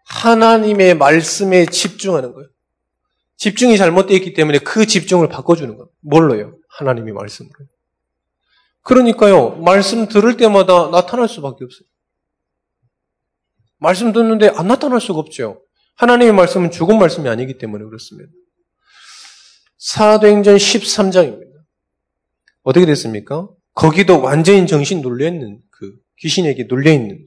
하나님의 0.06 0.96
말씀에 0.96 1.66
집중하는 1.66 2.34
거예요. 2.34 2.48
집중이 3.38 3.78
잘못되어 3.78 4.16
있기 4.18 4.34
때문에 4.34 4.60
그 4.60 4.86
집중을 4.86 5.28
바꿔주는 5.28 5.76
겁니다. 5.76 5.94
뭘로요? 6.02 6.58
하나님의 6.78 7.14
말씀으로. 7.14 7.54
그러니까요, 8.84 9.58
말씀 9.58 10.08
들을 10.08 10.38
때마다 10.38 10.90
나타날 10.90 11.28
수밖에 11.28 11.66
없어요. 11.66 11.88
말씀 13.84 14.14
듣는데 14.14 14.48
안 14.56 14.68
나타날 14.68 15.02
수가 15.02 15.20
없죠. 15.20 15.62
하나님의 15.96 16.34
말씀은 16.34 16.72
죽은 16.72 16.98
말씀이 16.98 17.28
아니기 17.28 17.58
때문에 17.58 17.84
그렇습니다. 17.84 18.32
사도행전 19.78 20.56
13장입니다. 20.56 21.52
어떻게 22.64 22.86
됐습니까? 22.86 23.50
거기도 23.74 24.22
완전히 24.22 24.66
정신 24.68 25.02
눌려있는 25.02 25.60
그 25.70 25.98
귀신에게 26.20 26.68
눌려있는 26.70 27.26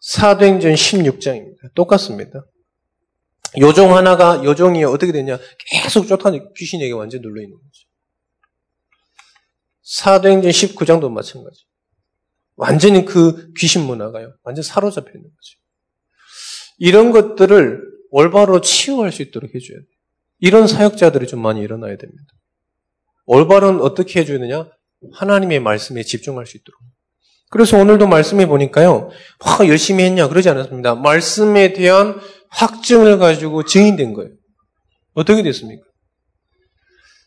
사도행전 0.00 0.74
16장입니다. 0.74 1.72
똑같습니다. 1.74 2.44
요종 3.58 3.94
하나가 3.94 4.42
요종이 4.42 4.82
어떻게 4.82 5.12
되냐? 5.12 5.38
계속 5.70 6.08
쫓아내 6.08 6.40
귀신에게 6.56 6.92
완전 6.94 7.20
눌러 7.22 7.40
있는 7.40 7.56
거죠. 7.56 7.86
사도행전 9.82 10.50
19장도 10.50 11.12
마찬가지. 11.12 11.64
완전히 12.62 13.04
그 13.04 13.52
귀신 13.54 13.82
문화가요. 13.82 14.34
완전 14.44 14.62
사로잡혀 14.62 15.10
있는 15.10 15.24
거죠. 15.24 15.58
이런 16.78 17.10
것들을 17.10 17.82
올바로 18.10 18.60
치유할 18.60 19.10
수 19.10 19.22
있도록 19.22 19.52
해줘야 19.52 19.78
돼요. 19.78 19.86
이런 20.38 20.68
사역자들이 20.68 21.26
좀 21.26 21.42
많이 21.42 21.60
일어나야 21.60 21.96
됩니다. 21.96 22.24
올바른 23.26 23.80
어떻게 23.80 24.20
해줘야 24.20 24.38
되냐? 24.38 24.70
하나님의 25.12 25.58
말씀에 25.58 26.04
집중할 26.04 26.46
수 26.46 26.56
있도록. 26.56 26.80
그래서 27.50 27.78
오늘도 27.78 28.06
말씀해 28.06 28.46
보니까요, 28.46 29.10
와, 29.40 29.68
열심히 29.68 30.04
했냐, 30.04 30.28
그러지 30.28 30.48
않았습니다. 30.48 30.94
말씀에 30.94 31.72
대한 31.72 32.20
확증을 32.50 33.18
가지고 33.18 33.64
증인된 33.64 34.14
거예요. 34.14 34.30
어떻게 35.14 35.42
됐습니까? 35.42 35.82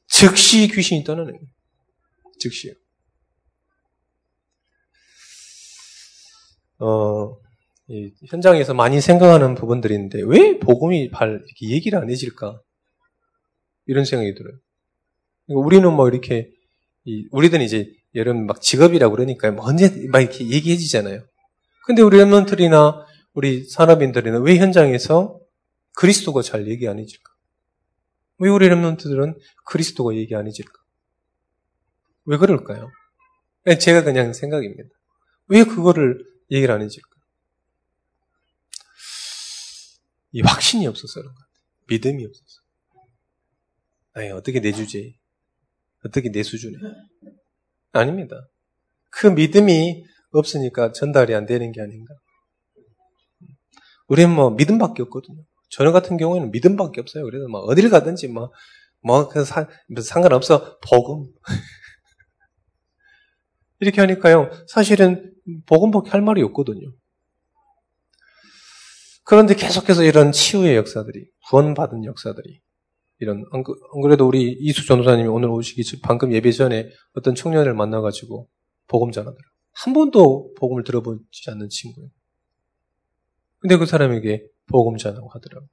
즉시 0.07 0.69
귀신이 0.69 1.03
떠나는 1.03 1.33
거예요. 1.33 1.47
즉시요. 2.39 2.73
어, 6.79 7.37
현장에서 8.29 8.73
많이 8.73 9.01
생각하는 9.01 9.55
부분들인데, 9.55 10.21
왜 10.25 10.59
복음이 10.59 11.11
발, 11.11 11.41
이렇게 11.45 11.69
얘기를 11.69 11.99
안 11.99 12.09
해질까? 12.09 12.59
이런 13.87 14.05
생각이 14.05 14.33
들어요. 14.35 14.57
우리는 15.47 15.91
뭐 15.93 16.07
이렇게, 16.07 16.51
우리들은 17.31 17.63
이제 17.63 17.93
여러분 18.15 18.45
막 18.45 18.61
직업이라고 18.61 19.13
그러니까 19.13 19.51
뭐 19.51 19.65
언제 19.65 20.07
막 20.09 20.21
이렇게 20.21 20.49
얘기해지잖아요. 20.49 21.23
근데 21.85 22.01
우리 22.01 22.17
랩런트리나 22.17 23.05
우리 23.33 23.65
산업인들은 23.65 24.41
왜 24.41 24.57
현장에서 24.57 25.39
그리스도가 25.95 26.41
잘 26.41 26.67
얘기 26.67 26.87
안 26.87 26.97
해질까? 26.97 27.31
왜 28.39 28.49
우리 28.49 28.67
랩런트들은 28.69 29.37
그리스도가 29.65 30.15
얘기 30.15 30.33
안 30.35 30.47
해질까? 30.47 30.73
왜 32.25 32.37
그럴까요? 32.37 32.89
네, 33.65 33.77
제가 33.77 34.03
그냥 34.03 34.33
생각입니다. 34.33 34.89
왜 35.47 35.63
그거를 35.63 36.25
얘기를 36.51 36.73
안 36.73 36.81
해질까? 36.81 37.09
이 40.31 40.41
확신이 40.41 40.85
없어서 40.87 41.21
그런 41.21 41.33
것 41.33 41.39
같아요. 41.39 41.55
믿음이 41.87 42.25
없어서. 42.25 42.61
아니, 44.13 44.29
어떻게 44.31 44.59
내 44.59 44.71
주제? 44.71 45.13
어떻게 46.05 46.31
내 46.31 46.43
수준에? 46.43 46.77
아닙니다. 47.91 48.47
그 49.09 49.27
믿음이 49.27 50.03
없으니까 50.31 50.91
전달이 50.91 51.33
안 51.33 51.45
되는 51.45 51.71
게 51.71 51.81
아닌가. 51.81 52.13
우리는 54.07 54.33
뭐 54.33 54.51
믿음밖에 54.51 55.03
없거든요. 55.03 55.43
저는 55.69 55.93
같은 55.93 56.17
경우에는 56.17 56.51
믿음밖에 56.51 57.01
없어요. 57.01 57.23
그래서 57.23 57.47
뭐 57.47 57.61
어딜 57.61 57.89
가든지 57.89 58.27
뭐, 58.27 58.51
뭐, 59.01 59.29
그 59.29 59.45
사, 59.45 59.67
상관없어. 60.03 60.79
복음. 60.79 61.31
이렇게 63.79 64.01
하니까요. 64.01 64.49
사실은 64.67 65.33
복음밖에 65.65 66.09
할 66.11 66.21
말이 66.21 66.41
없거든요. 66.43 66.93
그런데 69.23 69.55
계속해서 69.55 70.03
이런 70.03 70.31
치유의 70.31 70.75
역사들이, 70.75 71.25
구원받은 71.49 72.05
역사들이, 72.05 72.61
이런 73.19 73.43
안, 73.51 73.63
그, 73.63 73.73
그래도 74.03 74.27
우리 74.27 74.51
이수 74.59 74.85
전도사님이 74.85 75.27
오늘 75.27 75.49
오시기 75.49 76.01
방금 76.01 76.31
예배 76.31 76.51
전에 76.51 76.89
어떤 77.13 77.33
청년을 77.33 77.73
만나가지고 77.73 78.47
복음 78.87 79.11
전하더라. 79.11 79.41
한 79.71 79.93
번도 79.93 80.53
복음을 80.57 80.83
들어보지 80.83 81.49
않는 81.49 81.69
친구예요. 81.69 82.09
근데 83.59 83.77
그 83.77 83.85
사람에게 83.85 84.45
복음 84.67 84.97
전하고 84.97 85.29
하더라고요. 85.29 85.69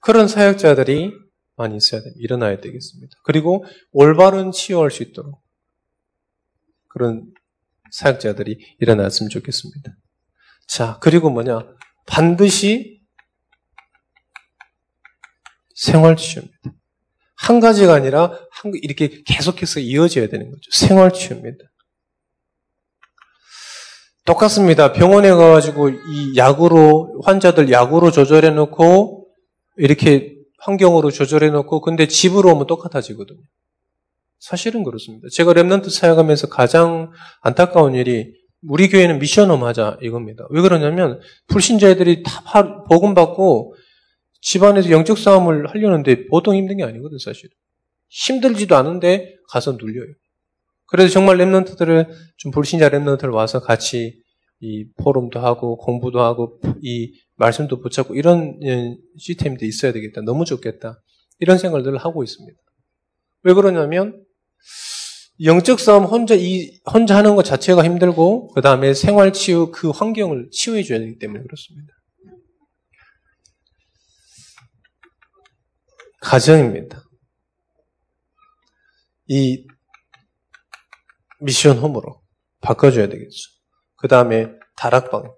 그런 0.00 0.26
사역자들이 0.26 1.12
많이 1.56 1.76
있어야 1.76 2.00
됩니다. 2.00 2.18
일어나야 2.20 2.60
되겠습니다. 2.60 3.16
그리고 3.24 3.64
올바른 3.92 4.50
치유할 4.50 4.90
수 4.90 5.02
있도록 5.02 5.43
그런 6.94 7.26
사역자들이 7.90 8.58
일어났으면 8.80 9.28
좋겠습니다. 9.28 9.92
자, 10.66 10.98
그리고 11.02 11.28
뭐냐? 11.28 11.66
반드시 12.06 13.00
생활 15.74 16.16
치유입니다. 16.16 16.72
한 17.36 17.60
가지가 17.60 17.92
아니라 17.92 18.38
한, 18.50 18.72
이렇게 18.80 19.22
계속해서 19.24 19.80
이어져야 19.80 20.28
되는 20.28 20.50
거죠. 20.50 20.70
생활 20.72 21.12
치유입니다. 21.12 21.58
똑같습니다. 24.24 24.92
병원에 24.92 25.30
가가지고 25.30 25.90
이 25.90 26.36
약으로, 26.36 27.20
환자들 27.24 27.70
약으로 27.70 28.10
조절해 28.10 28.50
놓고, 28.50 29.28
이렇게 29.76 30.34
환경으로 30.60 31.10
조절해 31.10 31.50
놓고, 31.50 31.82
근데 31.82 32.08
집으로 32.08 32.52
오면 32.52 32.66
똑같아지거든요. 32.66 33.42
사실은 34.44 34.84
그렇습니다. 34.84 35.28
제가 35.32 35.54
랩런트 35.54 35.88
사역하면서 35.88 36.48
가장 36.48 37.10
안타까운 37.40 37.94
일이 37.94 38.34
우리 38.68 38.90
교회는 38.90 39.18
미션홈 39.18 39.64
하자 39.64 39.96
이겁니다. 40.02 40.46
왜 40.50 40.60
그러냐면 40.60 41.18
불신자애들이 41.46 42.22
다 42.24 42.84
복음 42.90 43.14
받고 43.14 43.74
집안에서 44.42 44.90
영적 44.90 45.16
싸움을 45.16 45.68
하려는데 45.68 46.26
보통 46.26 46.56
힘든 46.56 46.76
게 46.76 46.84
아니거든, 46.84 47.16
사실. 47.16 47.48
힘들지도 48.10 48.76
않은데 48.76 49.34
가서 49.48 49.72
눌려요. 49.72 50.12
그래서 50.88 51.10
정말 51.10 51.38
랩런트들을 51.38 52.10
좀 52.36 52.50
불신자 52.52 52.90
랩런트를 52.90 53.32
와서 53.32 53.60
같이 53.60 54.22
이 54.60 54.84
포럼도 54.98 55.40
하고 55.40 55.78
공부도 55.78 56.20
하고 56.20 56.60
이 56.82 57.14
말씀도 57.36 57.80
붙잡고 57.80 58.14
이런 58.14 58.58
예, 58.62 58.94
시스템도 59.16 59.64
있어야 59.64 59.92
되겠다. 59.92 60.20
너무 60.20 60.44
좋겠다. 60.44 61.00
이런 61.38 61.56
생각을 61.56 61.96
하고 61.96 62.22
있습니다. 62.22 62.58
왜 63.44 63.54
그러냐면 63.54 64.23
영적 65.42 65.80
싸움 65.80 66.04
혼자 66.04 66.34
이 66.34 66.78
혼자 66.92 67.16
하는 67.16 67.34
것 67.34 67.44
자체가 67.44 67.84
힘들고 67.84 68.52
그 68.52 68.60
다음에 68.60 68.94
생활 68.94 69.32
치유 69.32 69.70
그 69.72 69.90
환경을 69.90 70.50
치유해 70.52 70.82
줘야 70.82 70.98
되기 71.00 71.18
때문에 71.18 71.42
그렇습니다. 71.42 71.92
가정입니다. 76.20 77.02
이 79.26 79.66
미션 81.40 81.78
홈으로 81.78 82.22
바꿔줘야 82.60 83.08
되겠죠. 83.08 83.50
그 83.96 84.08
다음에 84.08 84.48
다락방입니다. 84.76 85.34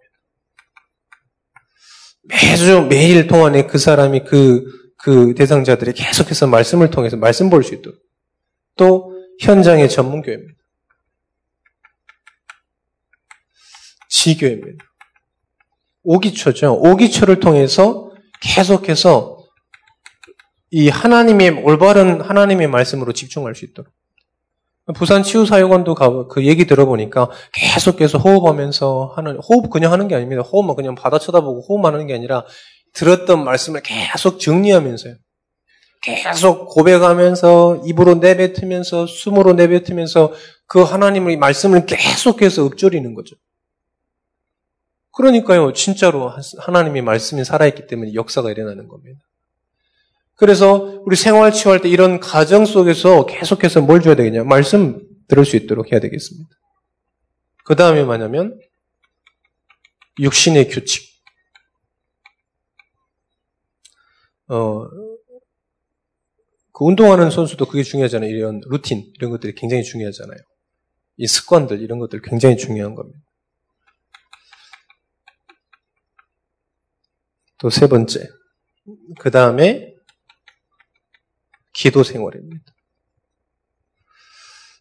매주 2.29 2.87
매일 2.89 3.27
동안에 3.27 3.67
그 3.67 3.79
사람이 3.79 4.25
그, 4.25 4.65
그 4.99 5.35
대상자들이 5.35 5.93
계속해서 5.93 6.47
말씀을 6.49 6.91
통해서 6.91 7.17
말씀 7.17 7.51
볼 7.51 7.63
수 7.63 7.75
있도록 7.75 7.99
또 8.77 9.16
현장의 9.41 9.89
전문교회입니다. 9.89 10.55
지교입니다. 14.09 14.85
오기초죠. 16.03 16.75
오기초를 16.75 17.41
통해서 17.41 18.11
계속해서 18.41 19.37
이 20.71 20.89
하나님의 20.89 21.63
올바른 21.65 22.21
하나님의 22.21 22.69
말씀으로 22.69 23.13
집중할 23.13 23.55
수 23.55 23.65
있도록. 23.65 23.93
부산 24.95 25.25
치유사역원도 25.25 26.29
그 26.29 26.47
얘기 26.47 26.65
들어보니까 26.65 27.31
계속해서 27.53 28.19
호흡하면서 28.19 29.15
하는, 29.17 29.39
호흡 29.39 29.69
그냥 29.69 29.93
하는 29.93 30.07
게 30.07 30.15
아닙니다. 30.15 30.43
호흡만 30.43 30.77
그냥 30.77 30.95
바다 30.95 31.19
쳐다보고 31.19 31.63
호흡만 31.63 31.93
하는 31.93 32.07
게 32.07 32.15
아니라 32.15 32.45
들었던 32.93 33.45
말씀을 33.45 33.83
계속 33.83 34.39
정리하면서요. 34.39 35.17
계속 36.07 36.69
고백하면서 36.69 37.83
입으로 37.85 38.15
내뱉으면서 38.15 39.09
숨으로 39.09 39.55
내뱉으면서 39.55 40.33
그 40.69 40.83
하나님의 40.83 41.37
말씀을 41.37 41.85
계속해서 41.85 42.65
읊조리는 42.67 43.13
거죠. 43.15 43.35
그러니까요, 45.11 45.73
진짜로 45.73 46.33
하나님의 46.59 47.03
말씀이 47.03 47.45
살아있기 47.45 47.89
때문에 47.89 48.15
역사가 48.15 48.53
일어나는 48.53 48.87
겁니다. 48.87 49.19
그래서 50.37 51.03
우리 51.05 51.17
생활 51.17 51.51
치유할 51.51 51.81
때 51.81 51.89
이런 51.89 52.21
가정 52.21 52.67
속에서 52.67 53.27
계속해서 53.27 53.81
뭘 53.81 54.01
줘야 54.01 54.15
되겠냐? 54.15 54.45
말씀 54.45 55.01
들을 55.27 55.45
수 55.45 55.57
있도록 55.57 55.91
해야 55.91 55.99
되겠습니다. 55.99 56.49
그 57.65 57.75
다음에 57.75 58.05
뭐냐면 58.05 58.61
육신의 60.21 60.69
규칙. 60.69 61.03
어, 64.49 64.87
그 66.77 66.85
운동하는 66.85 67.31
선수도 67.31 67.65
그게 67.65 67.83
중요하잖아요. 67.83 68.29
이런 68.29 68.61
루틴, 68.67 69.11
이런 69.15 69.31
것들이 69.31 69.55
굉장히 69.55 69.83
중요하잖아요. 69.83 70.37
이 71.17 71.27
습관들, 71.27 71.81
이런 71.81 71.99
것들 71.99 72.21
굉장히 72.21 72.59
중요한 72.59 72.95
겁니다. 72.95 73.19
또 77.57 77.71
세 77.71 77.87
번째. 77.89 78.29
그 79.19 79.31
다음에 79.31 79.95
기도 81.73 82.03
생활입니다. 82.03 82.63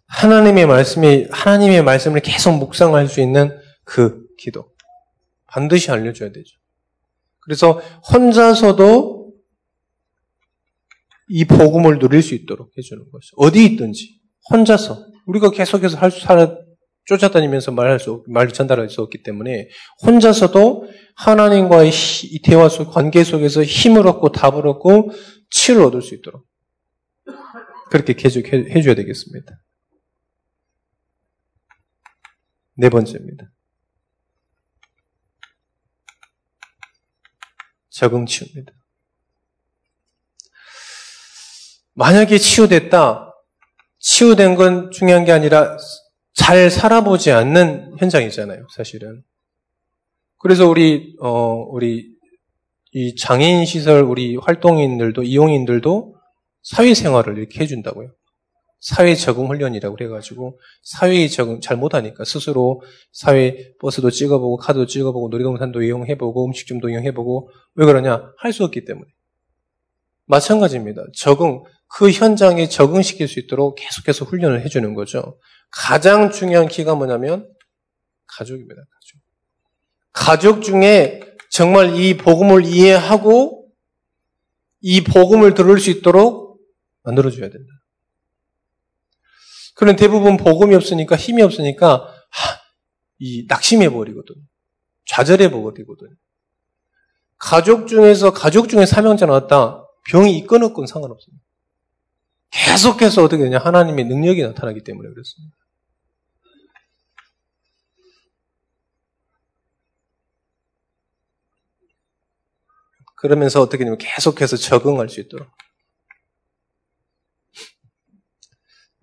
하나님의 0.08 0.65
말씀이, 0.65 1.27
하나님의 1.31 1.81
말씀을 1.81 2.19
계속 2.19 2.58
묵상할 2.58 3.08
수 3.08 3.21
있는 3.21 3.58
그 3.86 4.27
기도. 4.38 4.69
반드시 5.47 5.91
알려줘야 5.91 6.34
되죠. 6.34 6.58
그래서 7.39 7.79
혼자서도 8.12 9.14
이 11.27 11.45
복음을 11.45 11.99
누릴 11.99 12.21
수 12.21 12.35
있도록 12.35 12.71
해주는 12.77 13.03
것이 13.11 13.31
어디 13.38 13.65
있든지 13.65 14.19
혼자서 14.51 15.07
우리가 15.25 15.49
계속해서 15.51 15.97
할 15.97 16.11
수, 16.11 16.21
살, 16.21 16.65
쫓아다니면서 17.05 17.71
말할 17.71 17.99
수, 17.99 18.23
말 18.27 18.49
전달할 18.49 18.89
수 18.89 19.01
없기 19.01 19.23
때문에 19.23 19.69
혼자서도 20.05 20.89
하나님과의 21.15 21.91
이 22.23 22.41
대화 22.41 22.67
속, 22.67 22.91
관계 22.91 23.23
속에서 23.23 23.63
힘을 23.63 24.07
얻고 24.07 24.31
답을 24.31 24.67
얻고 24.67 25.11
치유를 25.51 25.83
얻을 25.85 26.01
수 26.01 26.15
있도록 26.15 26.45
그렇게 27.91 28.13
계속 28.13 28.51
해줘야 28.51 28.95
되겠습니다. 28.95 29.51
네 32.77 32.89
번째입니다. 32.89 33.51
적응 37.89 38.25
치유입니다. 38.25 38.73
만약에 41.95 42.38
치유됐다, 42.38 43.34
치유된 43.99 44.55
건 44.55 44.91
중요한 44.91 45.23
게 45.25 45.31
아니라 45.31 45.77
잘 46.34 46.69
살아보지 46.69 47.31
않는 47.31 47.95
현장이잖아요, 47.97 48.67
사실은. 48.75 49.23
그래서 50.38 50.67
우리, 50.67 51.15
어, 51.21 51.65
우리, 51.69 52.10
이 52.91 53.15
장애인 53.15 53.65
시설 53.65 54.03
우리 54.03 54.36
활동인들도, 54.36 55.23
이용인들도 55.23 56.15
사회생활을 56.63 57.38
이렇게 57.38 57.62
해준다고요. 57.62 58.12
사회 58.81 59.15
적응 59.15 59.47
훈련이라고 59.47 59.95
그래가지고 59.95 60.60
사회에 60.84 61.27
적응 61.27 61.60
잘 61.62 61.75
못하니까 61.77 62.23
스스로 62.23 62.81
사회 63.12 63.73
버스도 63.79 64.12
찍어보고 64.12 64.58
카드도 64.58 64.86
찍어보고 64.86 65.29
놀이동산도 65.29 65.81
이용해보고 65.81 66.45
음식점도 66.45 66.89
이용해보고 66.89 67.49
왜 67.75 67.86
그러냐 67.86 68.31
할 68.38 68.53
수 68.53 68.63
없기 68.63 68.86
때문에 68.86 69.08
마찬가지입니다. 70.27 71.03
적응 71.15 71.63
그 71.87 72.11
현장에 72.11 72.67
적응시킬 72.67 73.27
수 73.27 73.39
있도록 73.39 73.75
계속해서 73.75 74.25
훈련을 74.25 74.63
해주는 74.65 74.93
거죠. 74.93 75.39
가장 75.71 76.31
중요한 76.31 76.67
키가 76.67 76.95
뭐냐면 76.95 77.49
가족입니다. 78.27 78.81
가족. 78.91 79.21
가족 80.11 80.61
중에 80.61 81.21
정말 81.49 81.95
이 81.95 82.17
복음을 82.17 82.65
이해하고 82.65 83.69
이 84.81 85.03
복음을 85.03 85.53
들을 85.53 85.79
수 85.79 85.89
있도록 85.89 86.59
만들어줘야 87.03 87.49
된다. 87.49 87.69
그런 89.75 89.95
대부분 89.95 90.37
복음이 90.37 90.73
없으니까 90.75 91.15
힘이 91.15 91.43
없으니까 91.43 92.07
하, 92.29 92.59
이 93.19 93.45
낙심해 93.47 93.89
버리거든. 93.89 94.35
좌절해 95.05 95.51
버리거든. 95.51 96.09
가족 97.37 97.87
중에서 97.87 98.33
가족 98.33 98.69
중에 98.69 98.85
사명자 98.85 99.25
나왔다. 99.25 99.85
병이 100.09 100.37
있건 100.39 100.63
없건 100.63 100.87
상관없습니다. 100.87 101.44
계속해서 102.55 103.23
어떻게 103.23 103.43
되냐 103.43 103.57
하나님의 103.59 104.05
능력이 104.05 104.41
나타나기 104.41 104.83
때문에 104.83 105.09
그렇습니다. 105.09 105.55
그러면서 113.15 113.61
어떻게 113.61 113.79
되냐면 113.79 113.97
계속해서 113.97 114.55
적응할 114.55 115.09
수 115.09 115.19
있도록 115.19 115.49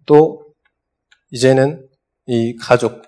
또 0.07 0.55
이제는 1.31 1.89
이 2.27 2.57
가족, 2.57 3.03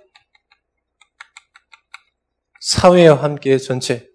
사회와 2.61 3.23
함께 3.23 3.59
전체, 3.59 4.09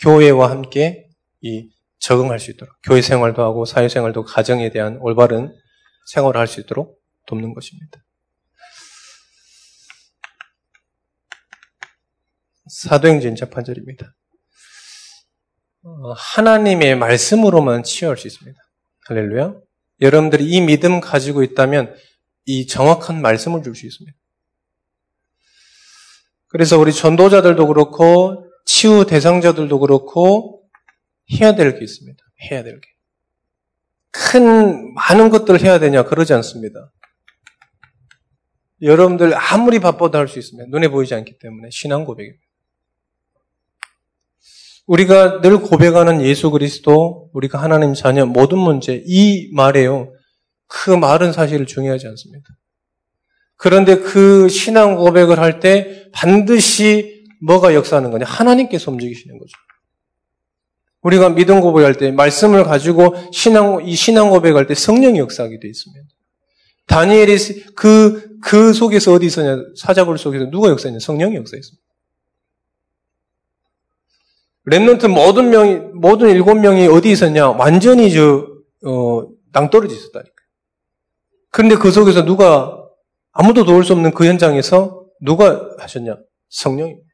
교회와 0.00 0.50
함께 0.50 1.08
이 1.40 1.70
적응할 2.00 2.40
수 2.40 2.50
있도록 2.50 2.74
교회 2.82 3.00
생활도 3.02 3.42
하고 3.42 3.64
사회 3.64 3.88
생활도 3.88 4.24
가정에 4.24 4.70
대한 4.70 4.98
올바른 5.00 5.54
생활을 6.06 6.40
할 6.40 6.46
수 6.46 6.60
있도록 6.60 7.00
돕는 7.26 7.54
것입니다. 7.54 8.02
사도행전 12.68 13.36
재판절입니다. 13.36 14.14
어, 15.82 16.12
하나님의 16.12 16.96
말씀으로만 16.96 17.82
치유할 17.82 18.16
수 18.16 18.26
있습니다. 18.26 18.58
할렐루야. 19.06 19.54
여러분들이 20.00 20.44
이 20.44 20.60
믿음 20.60 21.00
가지고 21.00 21.42
있다면 21.42 21.94
이 22.46 22.66
정확한 22.66 23.20
말씀을 23.20 23.62
줄 23.62 23.74
수 23.74 23.86
있습니다. 23.86 24.16
그래서 26.48 26.78
우리 26.78 26.92
전도자들도 26.92 27.66
그렇고 27.66 28.46
치유 28.64 29.04
대상자들도 29.06 29.78
그렇고 29.78 30.59
해야 31.32 31.54
될 31.54 31.78
게 31.78 31.84
있습니다. 31.84 32.18
해야 32.50 32.62
될 32.62 32.80
게. 32.80 32.88
큰 34.10 34.92
많은 34.94 35.30
것들을 35.30 35.62
해야 35.62 35.78
되냐 35.78 36.04
그러지 36.04 36.32
않습니다. 36.34 36.92
여러분들 38.82 39.34
아무리 39.34 39.78
바빠도 39.78 40.18
할 40.18 40.26
수 40.26 40.38
있습니다. 40.38 40.68
눈에 40.70 40.88
보이지 40.88 41.14
않기 41.14 41.38
때문에 41.38 41.68
신앙 41.70 42.04
고백입니다. 42.04 42.42
우리가 44.86 45.40
늘 45.40 45.58
고백하는 45.58 46.20
예수 46.22 46.50
그리스도, 46.50 47.30
우리가 47.32 47.62
하나님 47.62 47.94
자녀 47.94 48.26
모든 48.26 48.58
문제 48.58 49.02
이 49.06 49.50
말에요. 49.54 50.12
그 50.66 50.90
말은 50.90 51.32
사실 51.32 51.66
중요하지 51.66 52.08
않습니다. 52.08 52.44
그런데 53.56 53.98
그 54.00 54.48
신앙 54.48 54.96
고백을 54.96 55.38
할 55.38 55.60
때 55.60 56.06
반드시 56.12 57.24
뭐가 57.42 57.74
역사하는 57.74 58.10
거냐? 58.10 58.24
하나님께서 58.24 58.90
움직이시는 58.90 59.38
거죠. 59.38 59.52
우리가 61.02 61.30
믿음 61.30 61.60
고백할 61.60 61.94
때 61.94 62.10
말씀을 62.10 62.64
가지고 62.64 63.14
신앙 63.32 63.80
이 63.84 63.94
신앙 63.94 64.30
고백할 64.30 64.66
때 64.66 64.74
성령이 64.74 65.18
역사하게 65.18 65.58
되어 65.60 65.70
있습니다. 65.70 66.06
다니엘이 66.86 67.36
그그 67.74 68.38
그 68.42 68.72
속에서 68.72 69.12
어디 69.12 69.26
있었냐? 69.26 69.62
사자굴 69.76 70.18
속에서 70.18 70.50
누가 70.50 70.68
역사했냐? 70.70 70.98
성령이 70.98 71.36
역사했습니다. 71.36 71.82
랩런트 74.66 75.08
모든 75.08 75.50
명이 75.50 75.76
모든 75.94 76.30
일곱 76.30 76.56
명이 76.56 76.86
어디 76.88 77.10
있었냐? 77.10 77.50
완전히 77.50 78.12
저 78.12 78.46
어, 78.84 79.26
낭떠러지 79.52 79.94
있었다니까. 79.94 80.34
그런데 81.50 81.76
그 81.76 81.90
속에서 81.90 82.24
누가 82.24 82.76
아무도 83.32 83.64
도울 83.64 83.84
수 83.84 83.92
없는 83.92 84.12
그 84.12 84.26
현장에서 84.26 85.06
누가 85.20 85.70
하셨냐? 85.78 86.18
성령입니다. 86.48 87.06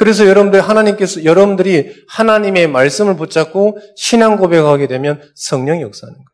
그래서 0.00 0.26
여러분들 0.26 0.62
하나님께서 0.62 1.26
여러분들이 1.26 1.92
하나님의 2.08 2.68
말씀을 2.68 3.16
붙잡고 3.16 3.76
신앙 3.96 4.38
고백하게 4.38 4.86
되면 4.86 5.20
성령이 5.34 5.82
역사하는 5.82 6.16
거예요. 6.16 6.26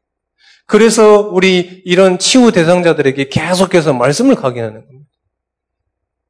그래서 0.66 1.18
우리 1.32 1.82
이런 1.84 2.20
치유 2.20 2.52
대상자들에게 2.52 3.28
계속해서 3.28 3.92
말씀을 3.92 4.36
각인하는 4.36 4.86
겁니다. 4.86 5.10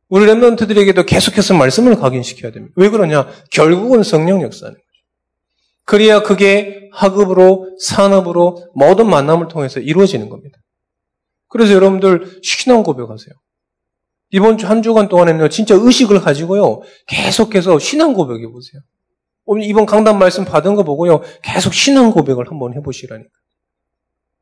우리 0.09 0.25
랩런트들에게도 0.25 1.05
계속해서 1.05 1.53
말씀을 1.53 1.96
각인시켜야 1.96 2.53
됩니다. 2.53 2.72
왜 2.79 2.88
그러냐? 2.88 3.29
결국은 3.51 4.03
성령 4.03 4.40
역사는 4.40 4.72
거죠. 4.72 4.87
그래야 5.85 6.22
그게 6.22 6.88
학업으로, 6.94 7.77
산업으로 7.79 8.66
모든 8.75 9.11
만남을 9.11 9.49
통해서 9.49 9.79
이루어지는 9.79 10.31
겁니다. 10.31 10.59
그래서 11.49 11.75
여러분들 11.75 12.40
신앙 12.42 12.83
고백하세요. 12.83 13.35
이번 14.31 14.59
주 14.59 14.67
한 14.67 14.83
주간 14.83 15.09
동안에는 15.09 15.51
진짜 15.51 15.75
의식을 15.79 16.21
가지고요. 16.21 16.83
계속해서 17.07 17.79
신앙 17.79 18.12
고백해 18.12 18.47
보세요. 18.49 18.83
이번 19.62 19.87
강단 19.87 20.19
말씀 20.19 20.45
받은 20.45 20.75
거 20.75 20.83
보고요. 20.83 21.23
계속 21.43 21.73
신앙 21.73 22.11
고백을 22.11 22.51
한번 22.51 22.75
해보시라니까. 22.75 23.31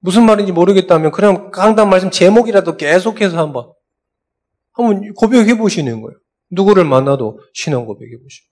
무슨 0.01 0.25
말인지 0.25 0.53
모르겠다면 0.53 1.13
그냥 1.13 1.51
강단 1.51 1.89
말씀 1.91 2.11
제목이라도 2.11 2.77
계속해서 2.77 3.39
한번 3.39 3.73
한번 4.73 5.13
고백해 5.15 5.57
보시는 5.59 6.01
거예요. 6.01 6.19
누구를 6.51 6.85
만나도 6.85 7.41
신앙 7.53 7.85
고백해 7.85 8.13
보시고. 8.23 8.47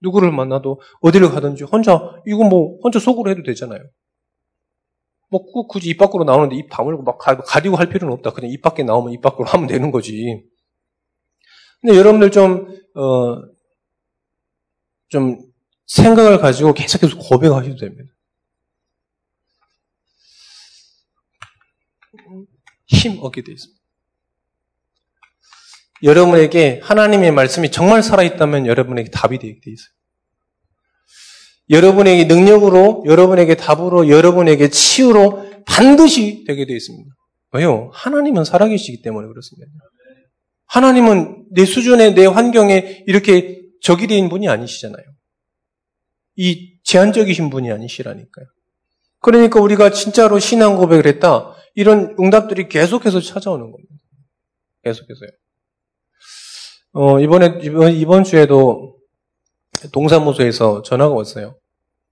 누구를 0.00 0.32
만나도 0.32 0.80
어디를 1.00 1.30
가든지 1.30 1.64
혼자 1.64 2.12
이거 2.26 2.44
뭐 2.44 2.78
혼자 2.82 2.98
속으로 2.98 3.30
해도 3.30 3.42
되잖아요. 3.42 3.80
뭐 5.30 5.44
굳이 5.68 5.90
입 5.90 5.98
밖으로 5.98 6.24
나오는데 6.24 6.56
입 6.56 6.68
다물고 6.70 7.02
막 7.02 7.18
가리고 7.18 7.76
할 7.76 7.88
필요는 7.88 8.12
없다. 8.14 8.30
그냥 8.30 8.50
입 8.50 8.62
밖에 8.62 8.82
나오면 8.82 9.12
입 9.12 9.20
밖으로 9.20 9.44
하면 9.46 9.66
되는 9.66 9.90
거지. 9.90 10.44
근데 11.84 11.98
여러분들 11.98 12.30
좀, 12.30 12.66
어, 12.94 13.42
좀 15.08 15.38
생각을 15.84 16.38
가지고 16.38 16.72
계속해서 16.72 17.18
고백하셔도 17.18 17.76
됩니다. 17.76 18.10
힘 22.86 23.18
얻게 23.20 23.42
되어 23.44 23.52
있습니다. 23.52 23.78
여러분에게 26.02 26.80
하나님의 26.82 27.32
말씀이 27.32 27.70
정말 27.70 28.02
살아있다면 28.02 28.66
여러분에게 28.66 29.10
답이 29.10 29.38
되어 29.38 29.50
있어요. 29.50 29.94
여러분에게 31.68 32.24
능력으로, 32.24 33.04
여러분에게 33.06 33.56
답으로, 33.56 34.08
여러분에게 34.08 34.70
치유로 34.70 35.64
반드시 35.66 36.44
되게 36.46 36.64
되어 36.64 36.76
있습니다. 36.76 37.14
왜요? 37.52 37.90
하나님은 37.92 38.44
살아계시기 38.44 39.02
때문에 39.02 39.28
그렇습니다. 39.28 39.70
하나님은 40.74 41.46
내 41.52 41.64
수준에, 41.64 42.14
내 42.14 42.26
환경에 42.26 43.04
이렇게 43.06 43.62
적일인 43.80 44.28
분이 44.28 44.48
아니시잖아요. 44.48 45.04
이 46.34 46.80
제한적이신 46.82 47.48
분이 47.48 47.70
아니시라니까요. 47.70 48.46
그러니까 49.20 49.60
우리가 49.60 49.90
진짜로 49.90 50.40
신앙 50.40 50.76
고백을 50.76 51.06
했다. 51.06 51.54
이런 51.76 52.16
응답들이 52.18 52.68
계속해서 52.68 53.20
찾아오는 53.20 53.70
겁니다. 53.70 53.94
계속해서요. 54.82 55.30
어, 56.94 57.20
이번에, 57.20 57.60
이번, 57.62 57.92
이번 57.92 58.24
주에도 58.24 58.98
동사무소에서 59.92 60.82
전화가 60.82 61.14
왔어요. 61.14 61.56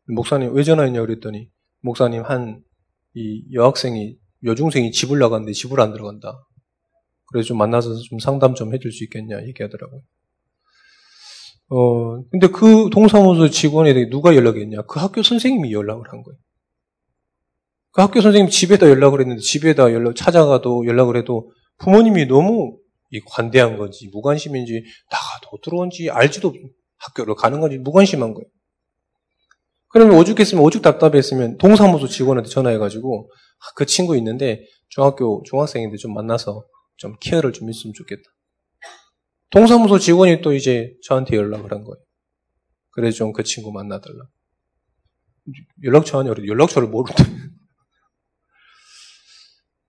목사님, 0.06 0.54
왜 0.54 0.62
전화했냐 0.62 1.00
그랬더니, 1.00 1.48
목사님, 1.80 2.22
한, 2.22 2.62
이 3.14 3.44
여학생이, 3.52 4.16
여중생이 4.44 4.92
집을 4.92 5.18
나갔는데 5.18 5.52
집을 5.52 5.80
안 5.80 5.92
들어간다. 5.92 6.46
그래서 7.32 7.48
좀 7.48 7.58
만나서 7.58 7.96
좀 7.96 8.18
상담 8.18 8.54
좀 8.54 8.74
해줄 8.74 8.92
수 8.92 9.04
있겠냐 9.04 9.42
얘기하더라고요. 9.46 10.00
어, 11.70 12.22
근데 12.30 12.48
그 12.48 12.90
동사무소 12.92 13.48
직원에 13.48 14.10
누가 14.10 14.36
연락했냐? 14.36 14.82
그 14.82 15.00
학교 15.00 15.22
선생님이 15.22 15.72
연락을 15.72 16.04
한 16.12 16.22
거예요. 16.22 16.38
그 17.92 18.00
학교 18.00 18.20
선생님 18.20 18.50
집에다 18.50 18.88
연락을 18.88 19.20
했는데 19.20 19.40
집에다 19.40 19.92
연락 19.92 20.14
찾아가도 20.14 20.86
연락을 20.86 21.16
해도 21.16 21.50
부모님이 21.78 22.26
너무 22.26 22.78
관대한 23.26 23.76
건지 23.76 24.08
무관심인지 24.12 24.84
나가도 25.10 25.58
들어온지 25.62 26.10
알지도 26.10 26.54
학교로 26.98 27.34
가는 27.34 27.60
건지 27.60 27.78
무관심한 27.78 28.32
거예요. 28.34 28.46
그러면 29.88 30.16
오죽했으면 30.18 30.64
오죽 30.64 30.80
답답했으면 30.80 31.58
동사무소 31.58 32.08
직원한테 32.08 32.48
전화해가지고 32.48 33.30
아, 33.30 33.72
그 33.76 33.84
친구 33.84 34.16
있는데 34.16 34.64
중학교 34.88 35.42
중학생인데 35.44 35.98
좀 35.98 36.14
만나서 36.14 36.64
좀 37.02 37.16
케어를 37.18 37.52
좀 37.52 37.68
했으면 37.68 37.92
좋겠다. 37.94 38.22
동사무소 39.50 39.98
직원이 39.98 40.40
또 40.40 40.52
이제 40.54 40.94
저한테 41.02 41.36
연락을 41.36 41.72
한 41.72 41.82
거예요. 41.82 42.00
그래 42.90 43.10
좀그 43.10 43.42
친구 43.42 43.72
만나달라. 43.72 44.24
연락처 45.82 46.20
아니야. 46.20 46.32
연락처를 46.46 46.88
모르는데. 46.88 47.24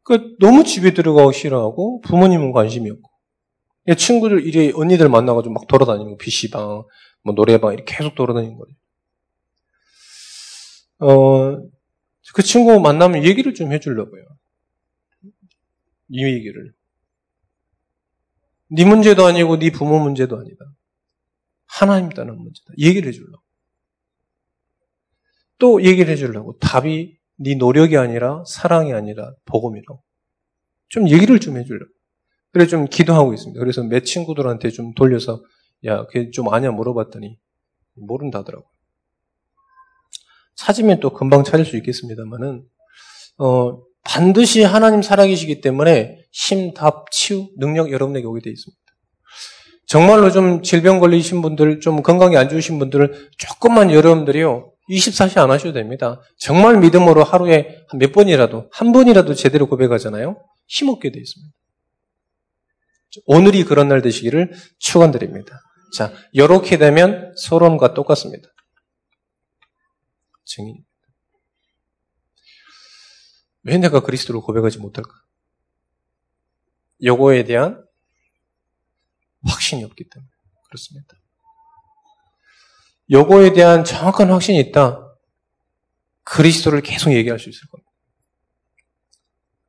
그 0.04 0.36
너무 0.40 0.64
집에 0.64 0.96
들어가고 0.96 1.32
싫어하고 1.32 2.02
부모님은 2.02 2.52
관심이 2.52 2.90
없고 2.90 3.12
친구들 3.96 4.46
이래 4.48 4.72
언니들 4.74 5.08
만나가지고 5.08 5.54
막 5.54 5.68
돌아다니고 5.68 6.18
PC방, 6.18 6.84
뭐 7.24 7.36
노래방 7.36 7.74
이렇게 7.74 7.96
계속 7.96 8.16
돌아다니는 8.16 8.58
거예요. 8.58 8.76
어, 11.00 11.70
그 12.34 12.42
친구 12.42 12.80
만나면 12.80 13.24
얘기를 13.24 13.54
좀 13.54 13.72
해주려고요. 13.72 14.24
이 16.10 16.24
얘기를. 16.24 16.74
네 18.76 18.86
문제도 18.86 19.24
아니고 19.26 19.60
네 19.60 19.72
부모 19.72 20.00
문제도 20.00 20.36
아니다. 20.36 20.66
하나님 21.68 22.10
따는 22.10 22.36
문제다. 22.36 22.74
얘기를 22.80 23.08
해주려고. 23.08 23.44
또 25.60 25.84
얘기를 25.84 26.12
해주려고. 26.12 26.58
답이 26.58 27.18
네 27.38 27.56
노력이 27.56 27.98
아니라 27.98 28.44
사랑이 28.48 28.94
아니라 28.94 29.34
복음이라고. 29.46 30.02
좀 30.90 31.08
얘기를 31.08 31.40
좀 31.40 31.58
해주려고. 31.58 31.92
그래 32.52 32.66
좀 32.66 32.88
기도하고 32.88 33.34
있습니다. 33.34 33.60
그래서 33.60 33.84
몇 33.84 34.06
친구들한테 34.06 34.70
좀 34.70 34.94
돌려서 34.94 35.44
야, 35.86 36.06
그게 36.06 36.32
좀 36.32 36.52
아냐 36.54 36.72
물어봤더니 36.72 37.38
모른다더라고. 37.96 38.66
찾으면 40.56 41.00
또 41.00 41.12
금방 41.12 41.44
찾을 41.44 41.66
수 41.66 41.78
있겠습니다만은 41.78 42.68
어, 43.38 43.82
반드시 44.04 44.64
하나님 44.64 45.02
살아계시기 45.02 45.62
때문에 45.62 46.20
힘, 46.32 46.74
답, 46.74 47.10
치유, 47.12 47.50
능력 47.58 47.92
여러분에게 47.92 48.26
오게 48.28 48.42
되어 48.42 48.52
있습니다. 48.52 48.82
정말로 49.86 50.32
좀 50.32 50.62
질병 50.62 51.00
걸리신 51.00 51.42
분들, 51.42 51.80
좀 51.80 52.02
건강이 52.02 52.36
안 52.38 52.50
좋으신 52.50 52.80
분들은 52.80 53.30
조금만 53.38 53.92
여러분들이요, 53.92 54.72
24시 54.90 55.38
안 55.38 55.52
하셔도 55.52 55.74
됩니다. 55.74 56.22
정말 56.38 56.80
믿음으로 56.80 57.24
하루에 57.24 57.86
몇 57.94 58.12
번이라도, 58.12 58.70
한 58.72 58.92
번이라도 58.92 59.34
제대로 59.36 59.68
고백하잖아요? 59.68 60.42
힘없게 60.68 61.12
되어 61.12 61.22
있습니다. 61.22 61.54
오늘이 63.26 63.64
그런 63.64 63.88
날 63.88 64.02
되시기를 64.02 64.54
축원드립니다. 64.80 65.62
자, 65.96 66.12
이렇게 66.32 66.78
되면 66.78 67.32
소론과 67.38 67.94
똑같습니다. 67.94 68.50
증인. 70.46 70.84
왜 73.64 73.78
내가 73.78 74.02
그리스도를 74.02 74.42
고백하지 74.42 74.80
못할까? 74.80 75.12
요거에 77.04 77.44
대한 77.44 77.84
확신이 79.46 79.84
없기 79.84 80.10
때문에 80.10 80.30
그렇습니다. 80.66 81.16
요거에 83.12 83.54
대한 83.54 83.84
정확한 83.84 84.32
확신이 84.32 84.60
있다. 84.60 85.00
그리스도를 86.24 86.82
계속 86.82 87.14
얘기할 87.14 87.40
수 87.40 87.50
있을 87.50 87.68
겁니다. 87.68 87.92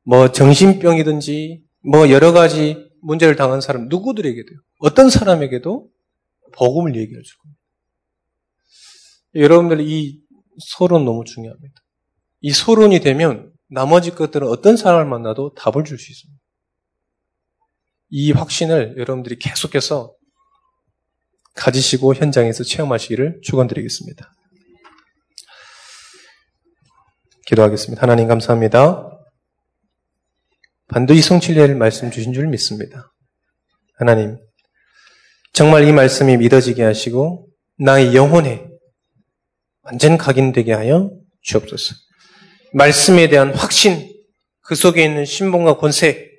뭐 0.03 0.31
정신병이든지 0.31 1.63
뭐 1.81 2.09
여러 2.09 2.31
가지 2.31 2.89
문제를 3.01 3.35
당한 3.35 3.59
사람 3.61 3.87
누구들에게도 3.87 4.49
어떤 4.79 5.09
사람에게도 5.09 5.89
복음을 6.53 6.95
얘기해 6.95 7.21
줄 7.21 7.37
겁니다. 7.37 7.61
여러분들 9.35 9.81
이 9.81 10.21
소론 10.59 11.05
너무 11.05 11.23
중요합니다. 11.25 11.73
이 12.41 12.51
소론이 12.51 12.99
되면 13.01 13.54
나머지 13.75 14.11
것들은 14.11 14.47
어떤 14.47 14.77
사람을 14.77 15.05
만나도 15.05 15.53
답을 15.53 15.83
줄 15.83 15.99
수 15.99 16.09
있습니다. 16.09 16.41
이 18.09 18.31
확신을 18.31 18.95
여러분들이 18.97 19.37
계속해서 19.37 20.15
가지시고 21.55 22.15
현장에서 22.15 22.63
체험하시기를 22.63 23.41
축원드리겠습니다. 23.43 24.31
기도하겠습니다. 27.47 28.01
하나님 28.01 28.29
감사합니다. 28.29 29.09
반드시 30.87 31.21
성취될 31.21 31.75
말씀 31.75 32.11
주신 32.11 32.31
줄 32.31 32.47
믿습니다. 32.47 33.13
하나님, 33.97 34.37
정말 35.51 35.83
이 35.85 35.91
말씀이 35.91 36.37
믿어지게 36.37 36.81
하시고 36.81 37.49
나의 37.77 38.15
영혼에 38.15 38.67
완전 39.81 40.17
각인되게 40.17 40.71
하여 40.71 41.11
주옵소서. 41.41 42.04
말씀에 42.75 43.29
대한 43.29 43.55
확신, 43.55 44.13
그 44.61 44.75
속에 44.75 45.03
있는 45.03 45.23
신봉과 45.23 45.77
권세 45.77 46.29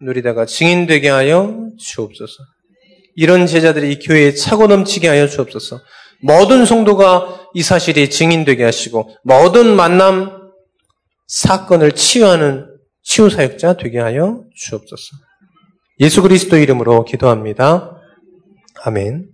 누리다가 0.00 0.44
증인되게 0.44 1.08
하여 1.08 1.68
주옵소서. 1.78 2.32
이런 3.14 3.46
제자들이 3.46 3.92
이 3.92 3.98
교회에 4.00 4.34
차고 4.34 4.66
넘치게 4.66 5.06
하여 5.06 5.28
주옵소서. 5.28 5.80
모든 6.22 6.66
성도가 6.66 7.50
이 7.54 7.62
사실이 7.62 8.10
증인되게 8.10 8.64
하시고 8.64 9.16
모든 9.22 9.76
만남 9.76 10.50
사건을 11.28 11.92
치유하는 11.92 12.66
치유 13.02 13.30
사역자 13.30 13.76
되게 13.76 14.00
하여 14.00 14.42
주옵소서. 14.56 15.02
예수 16.00 16.20
그리스도 16.20 16.56
이름으로 16.56 17.04
기도합니다. 17.04 17.96
아멘. 18.82 19.28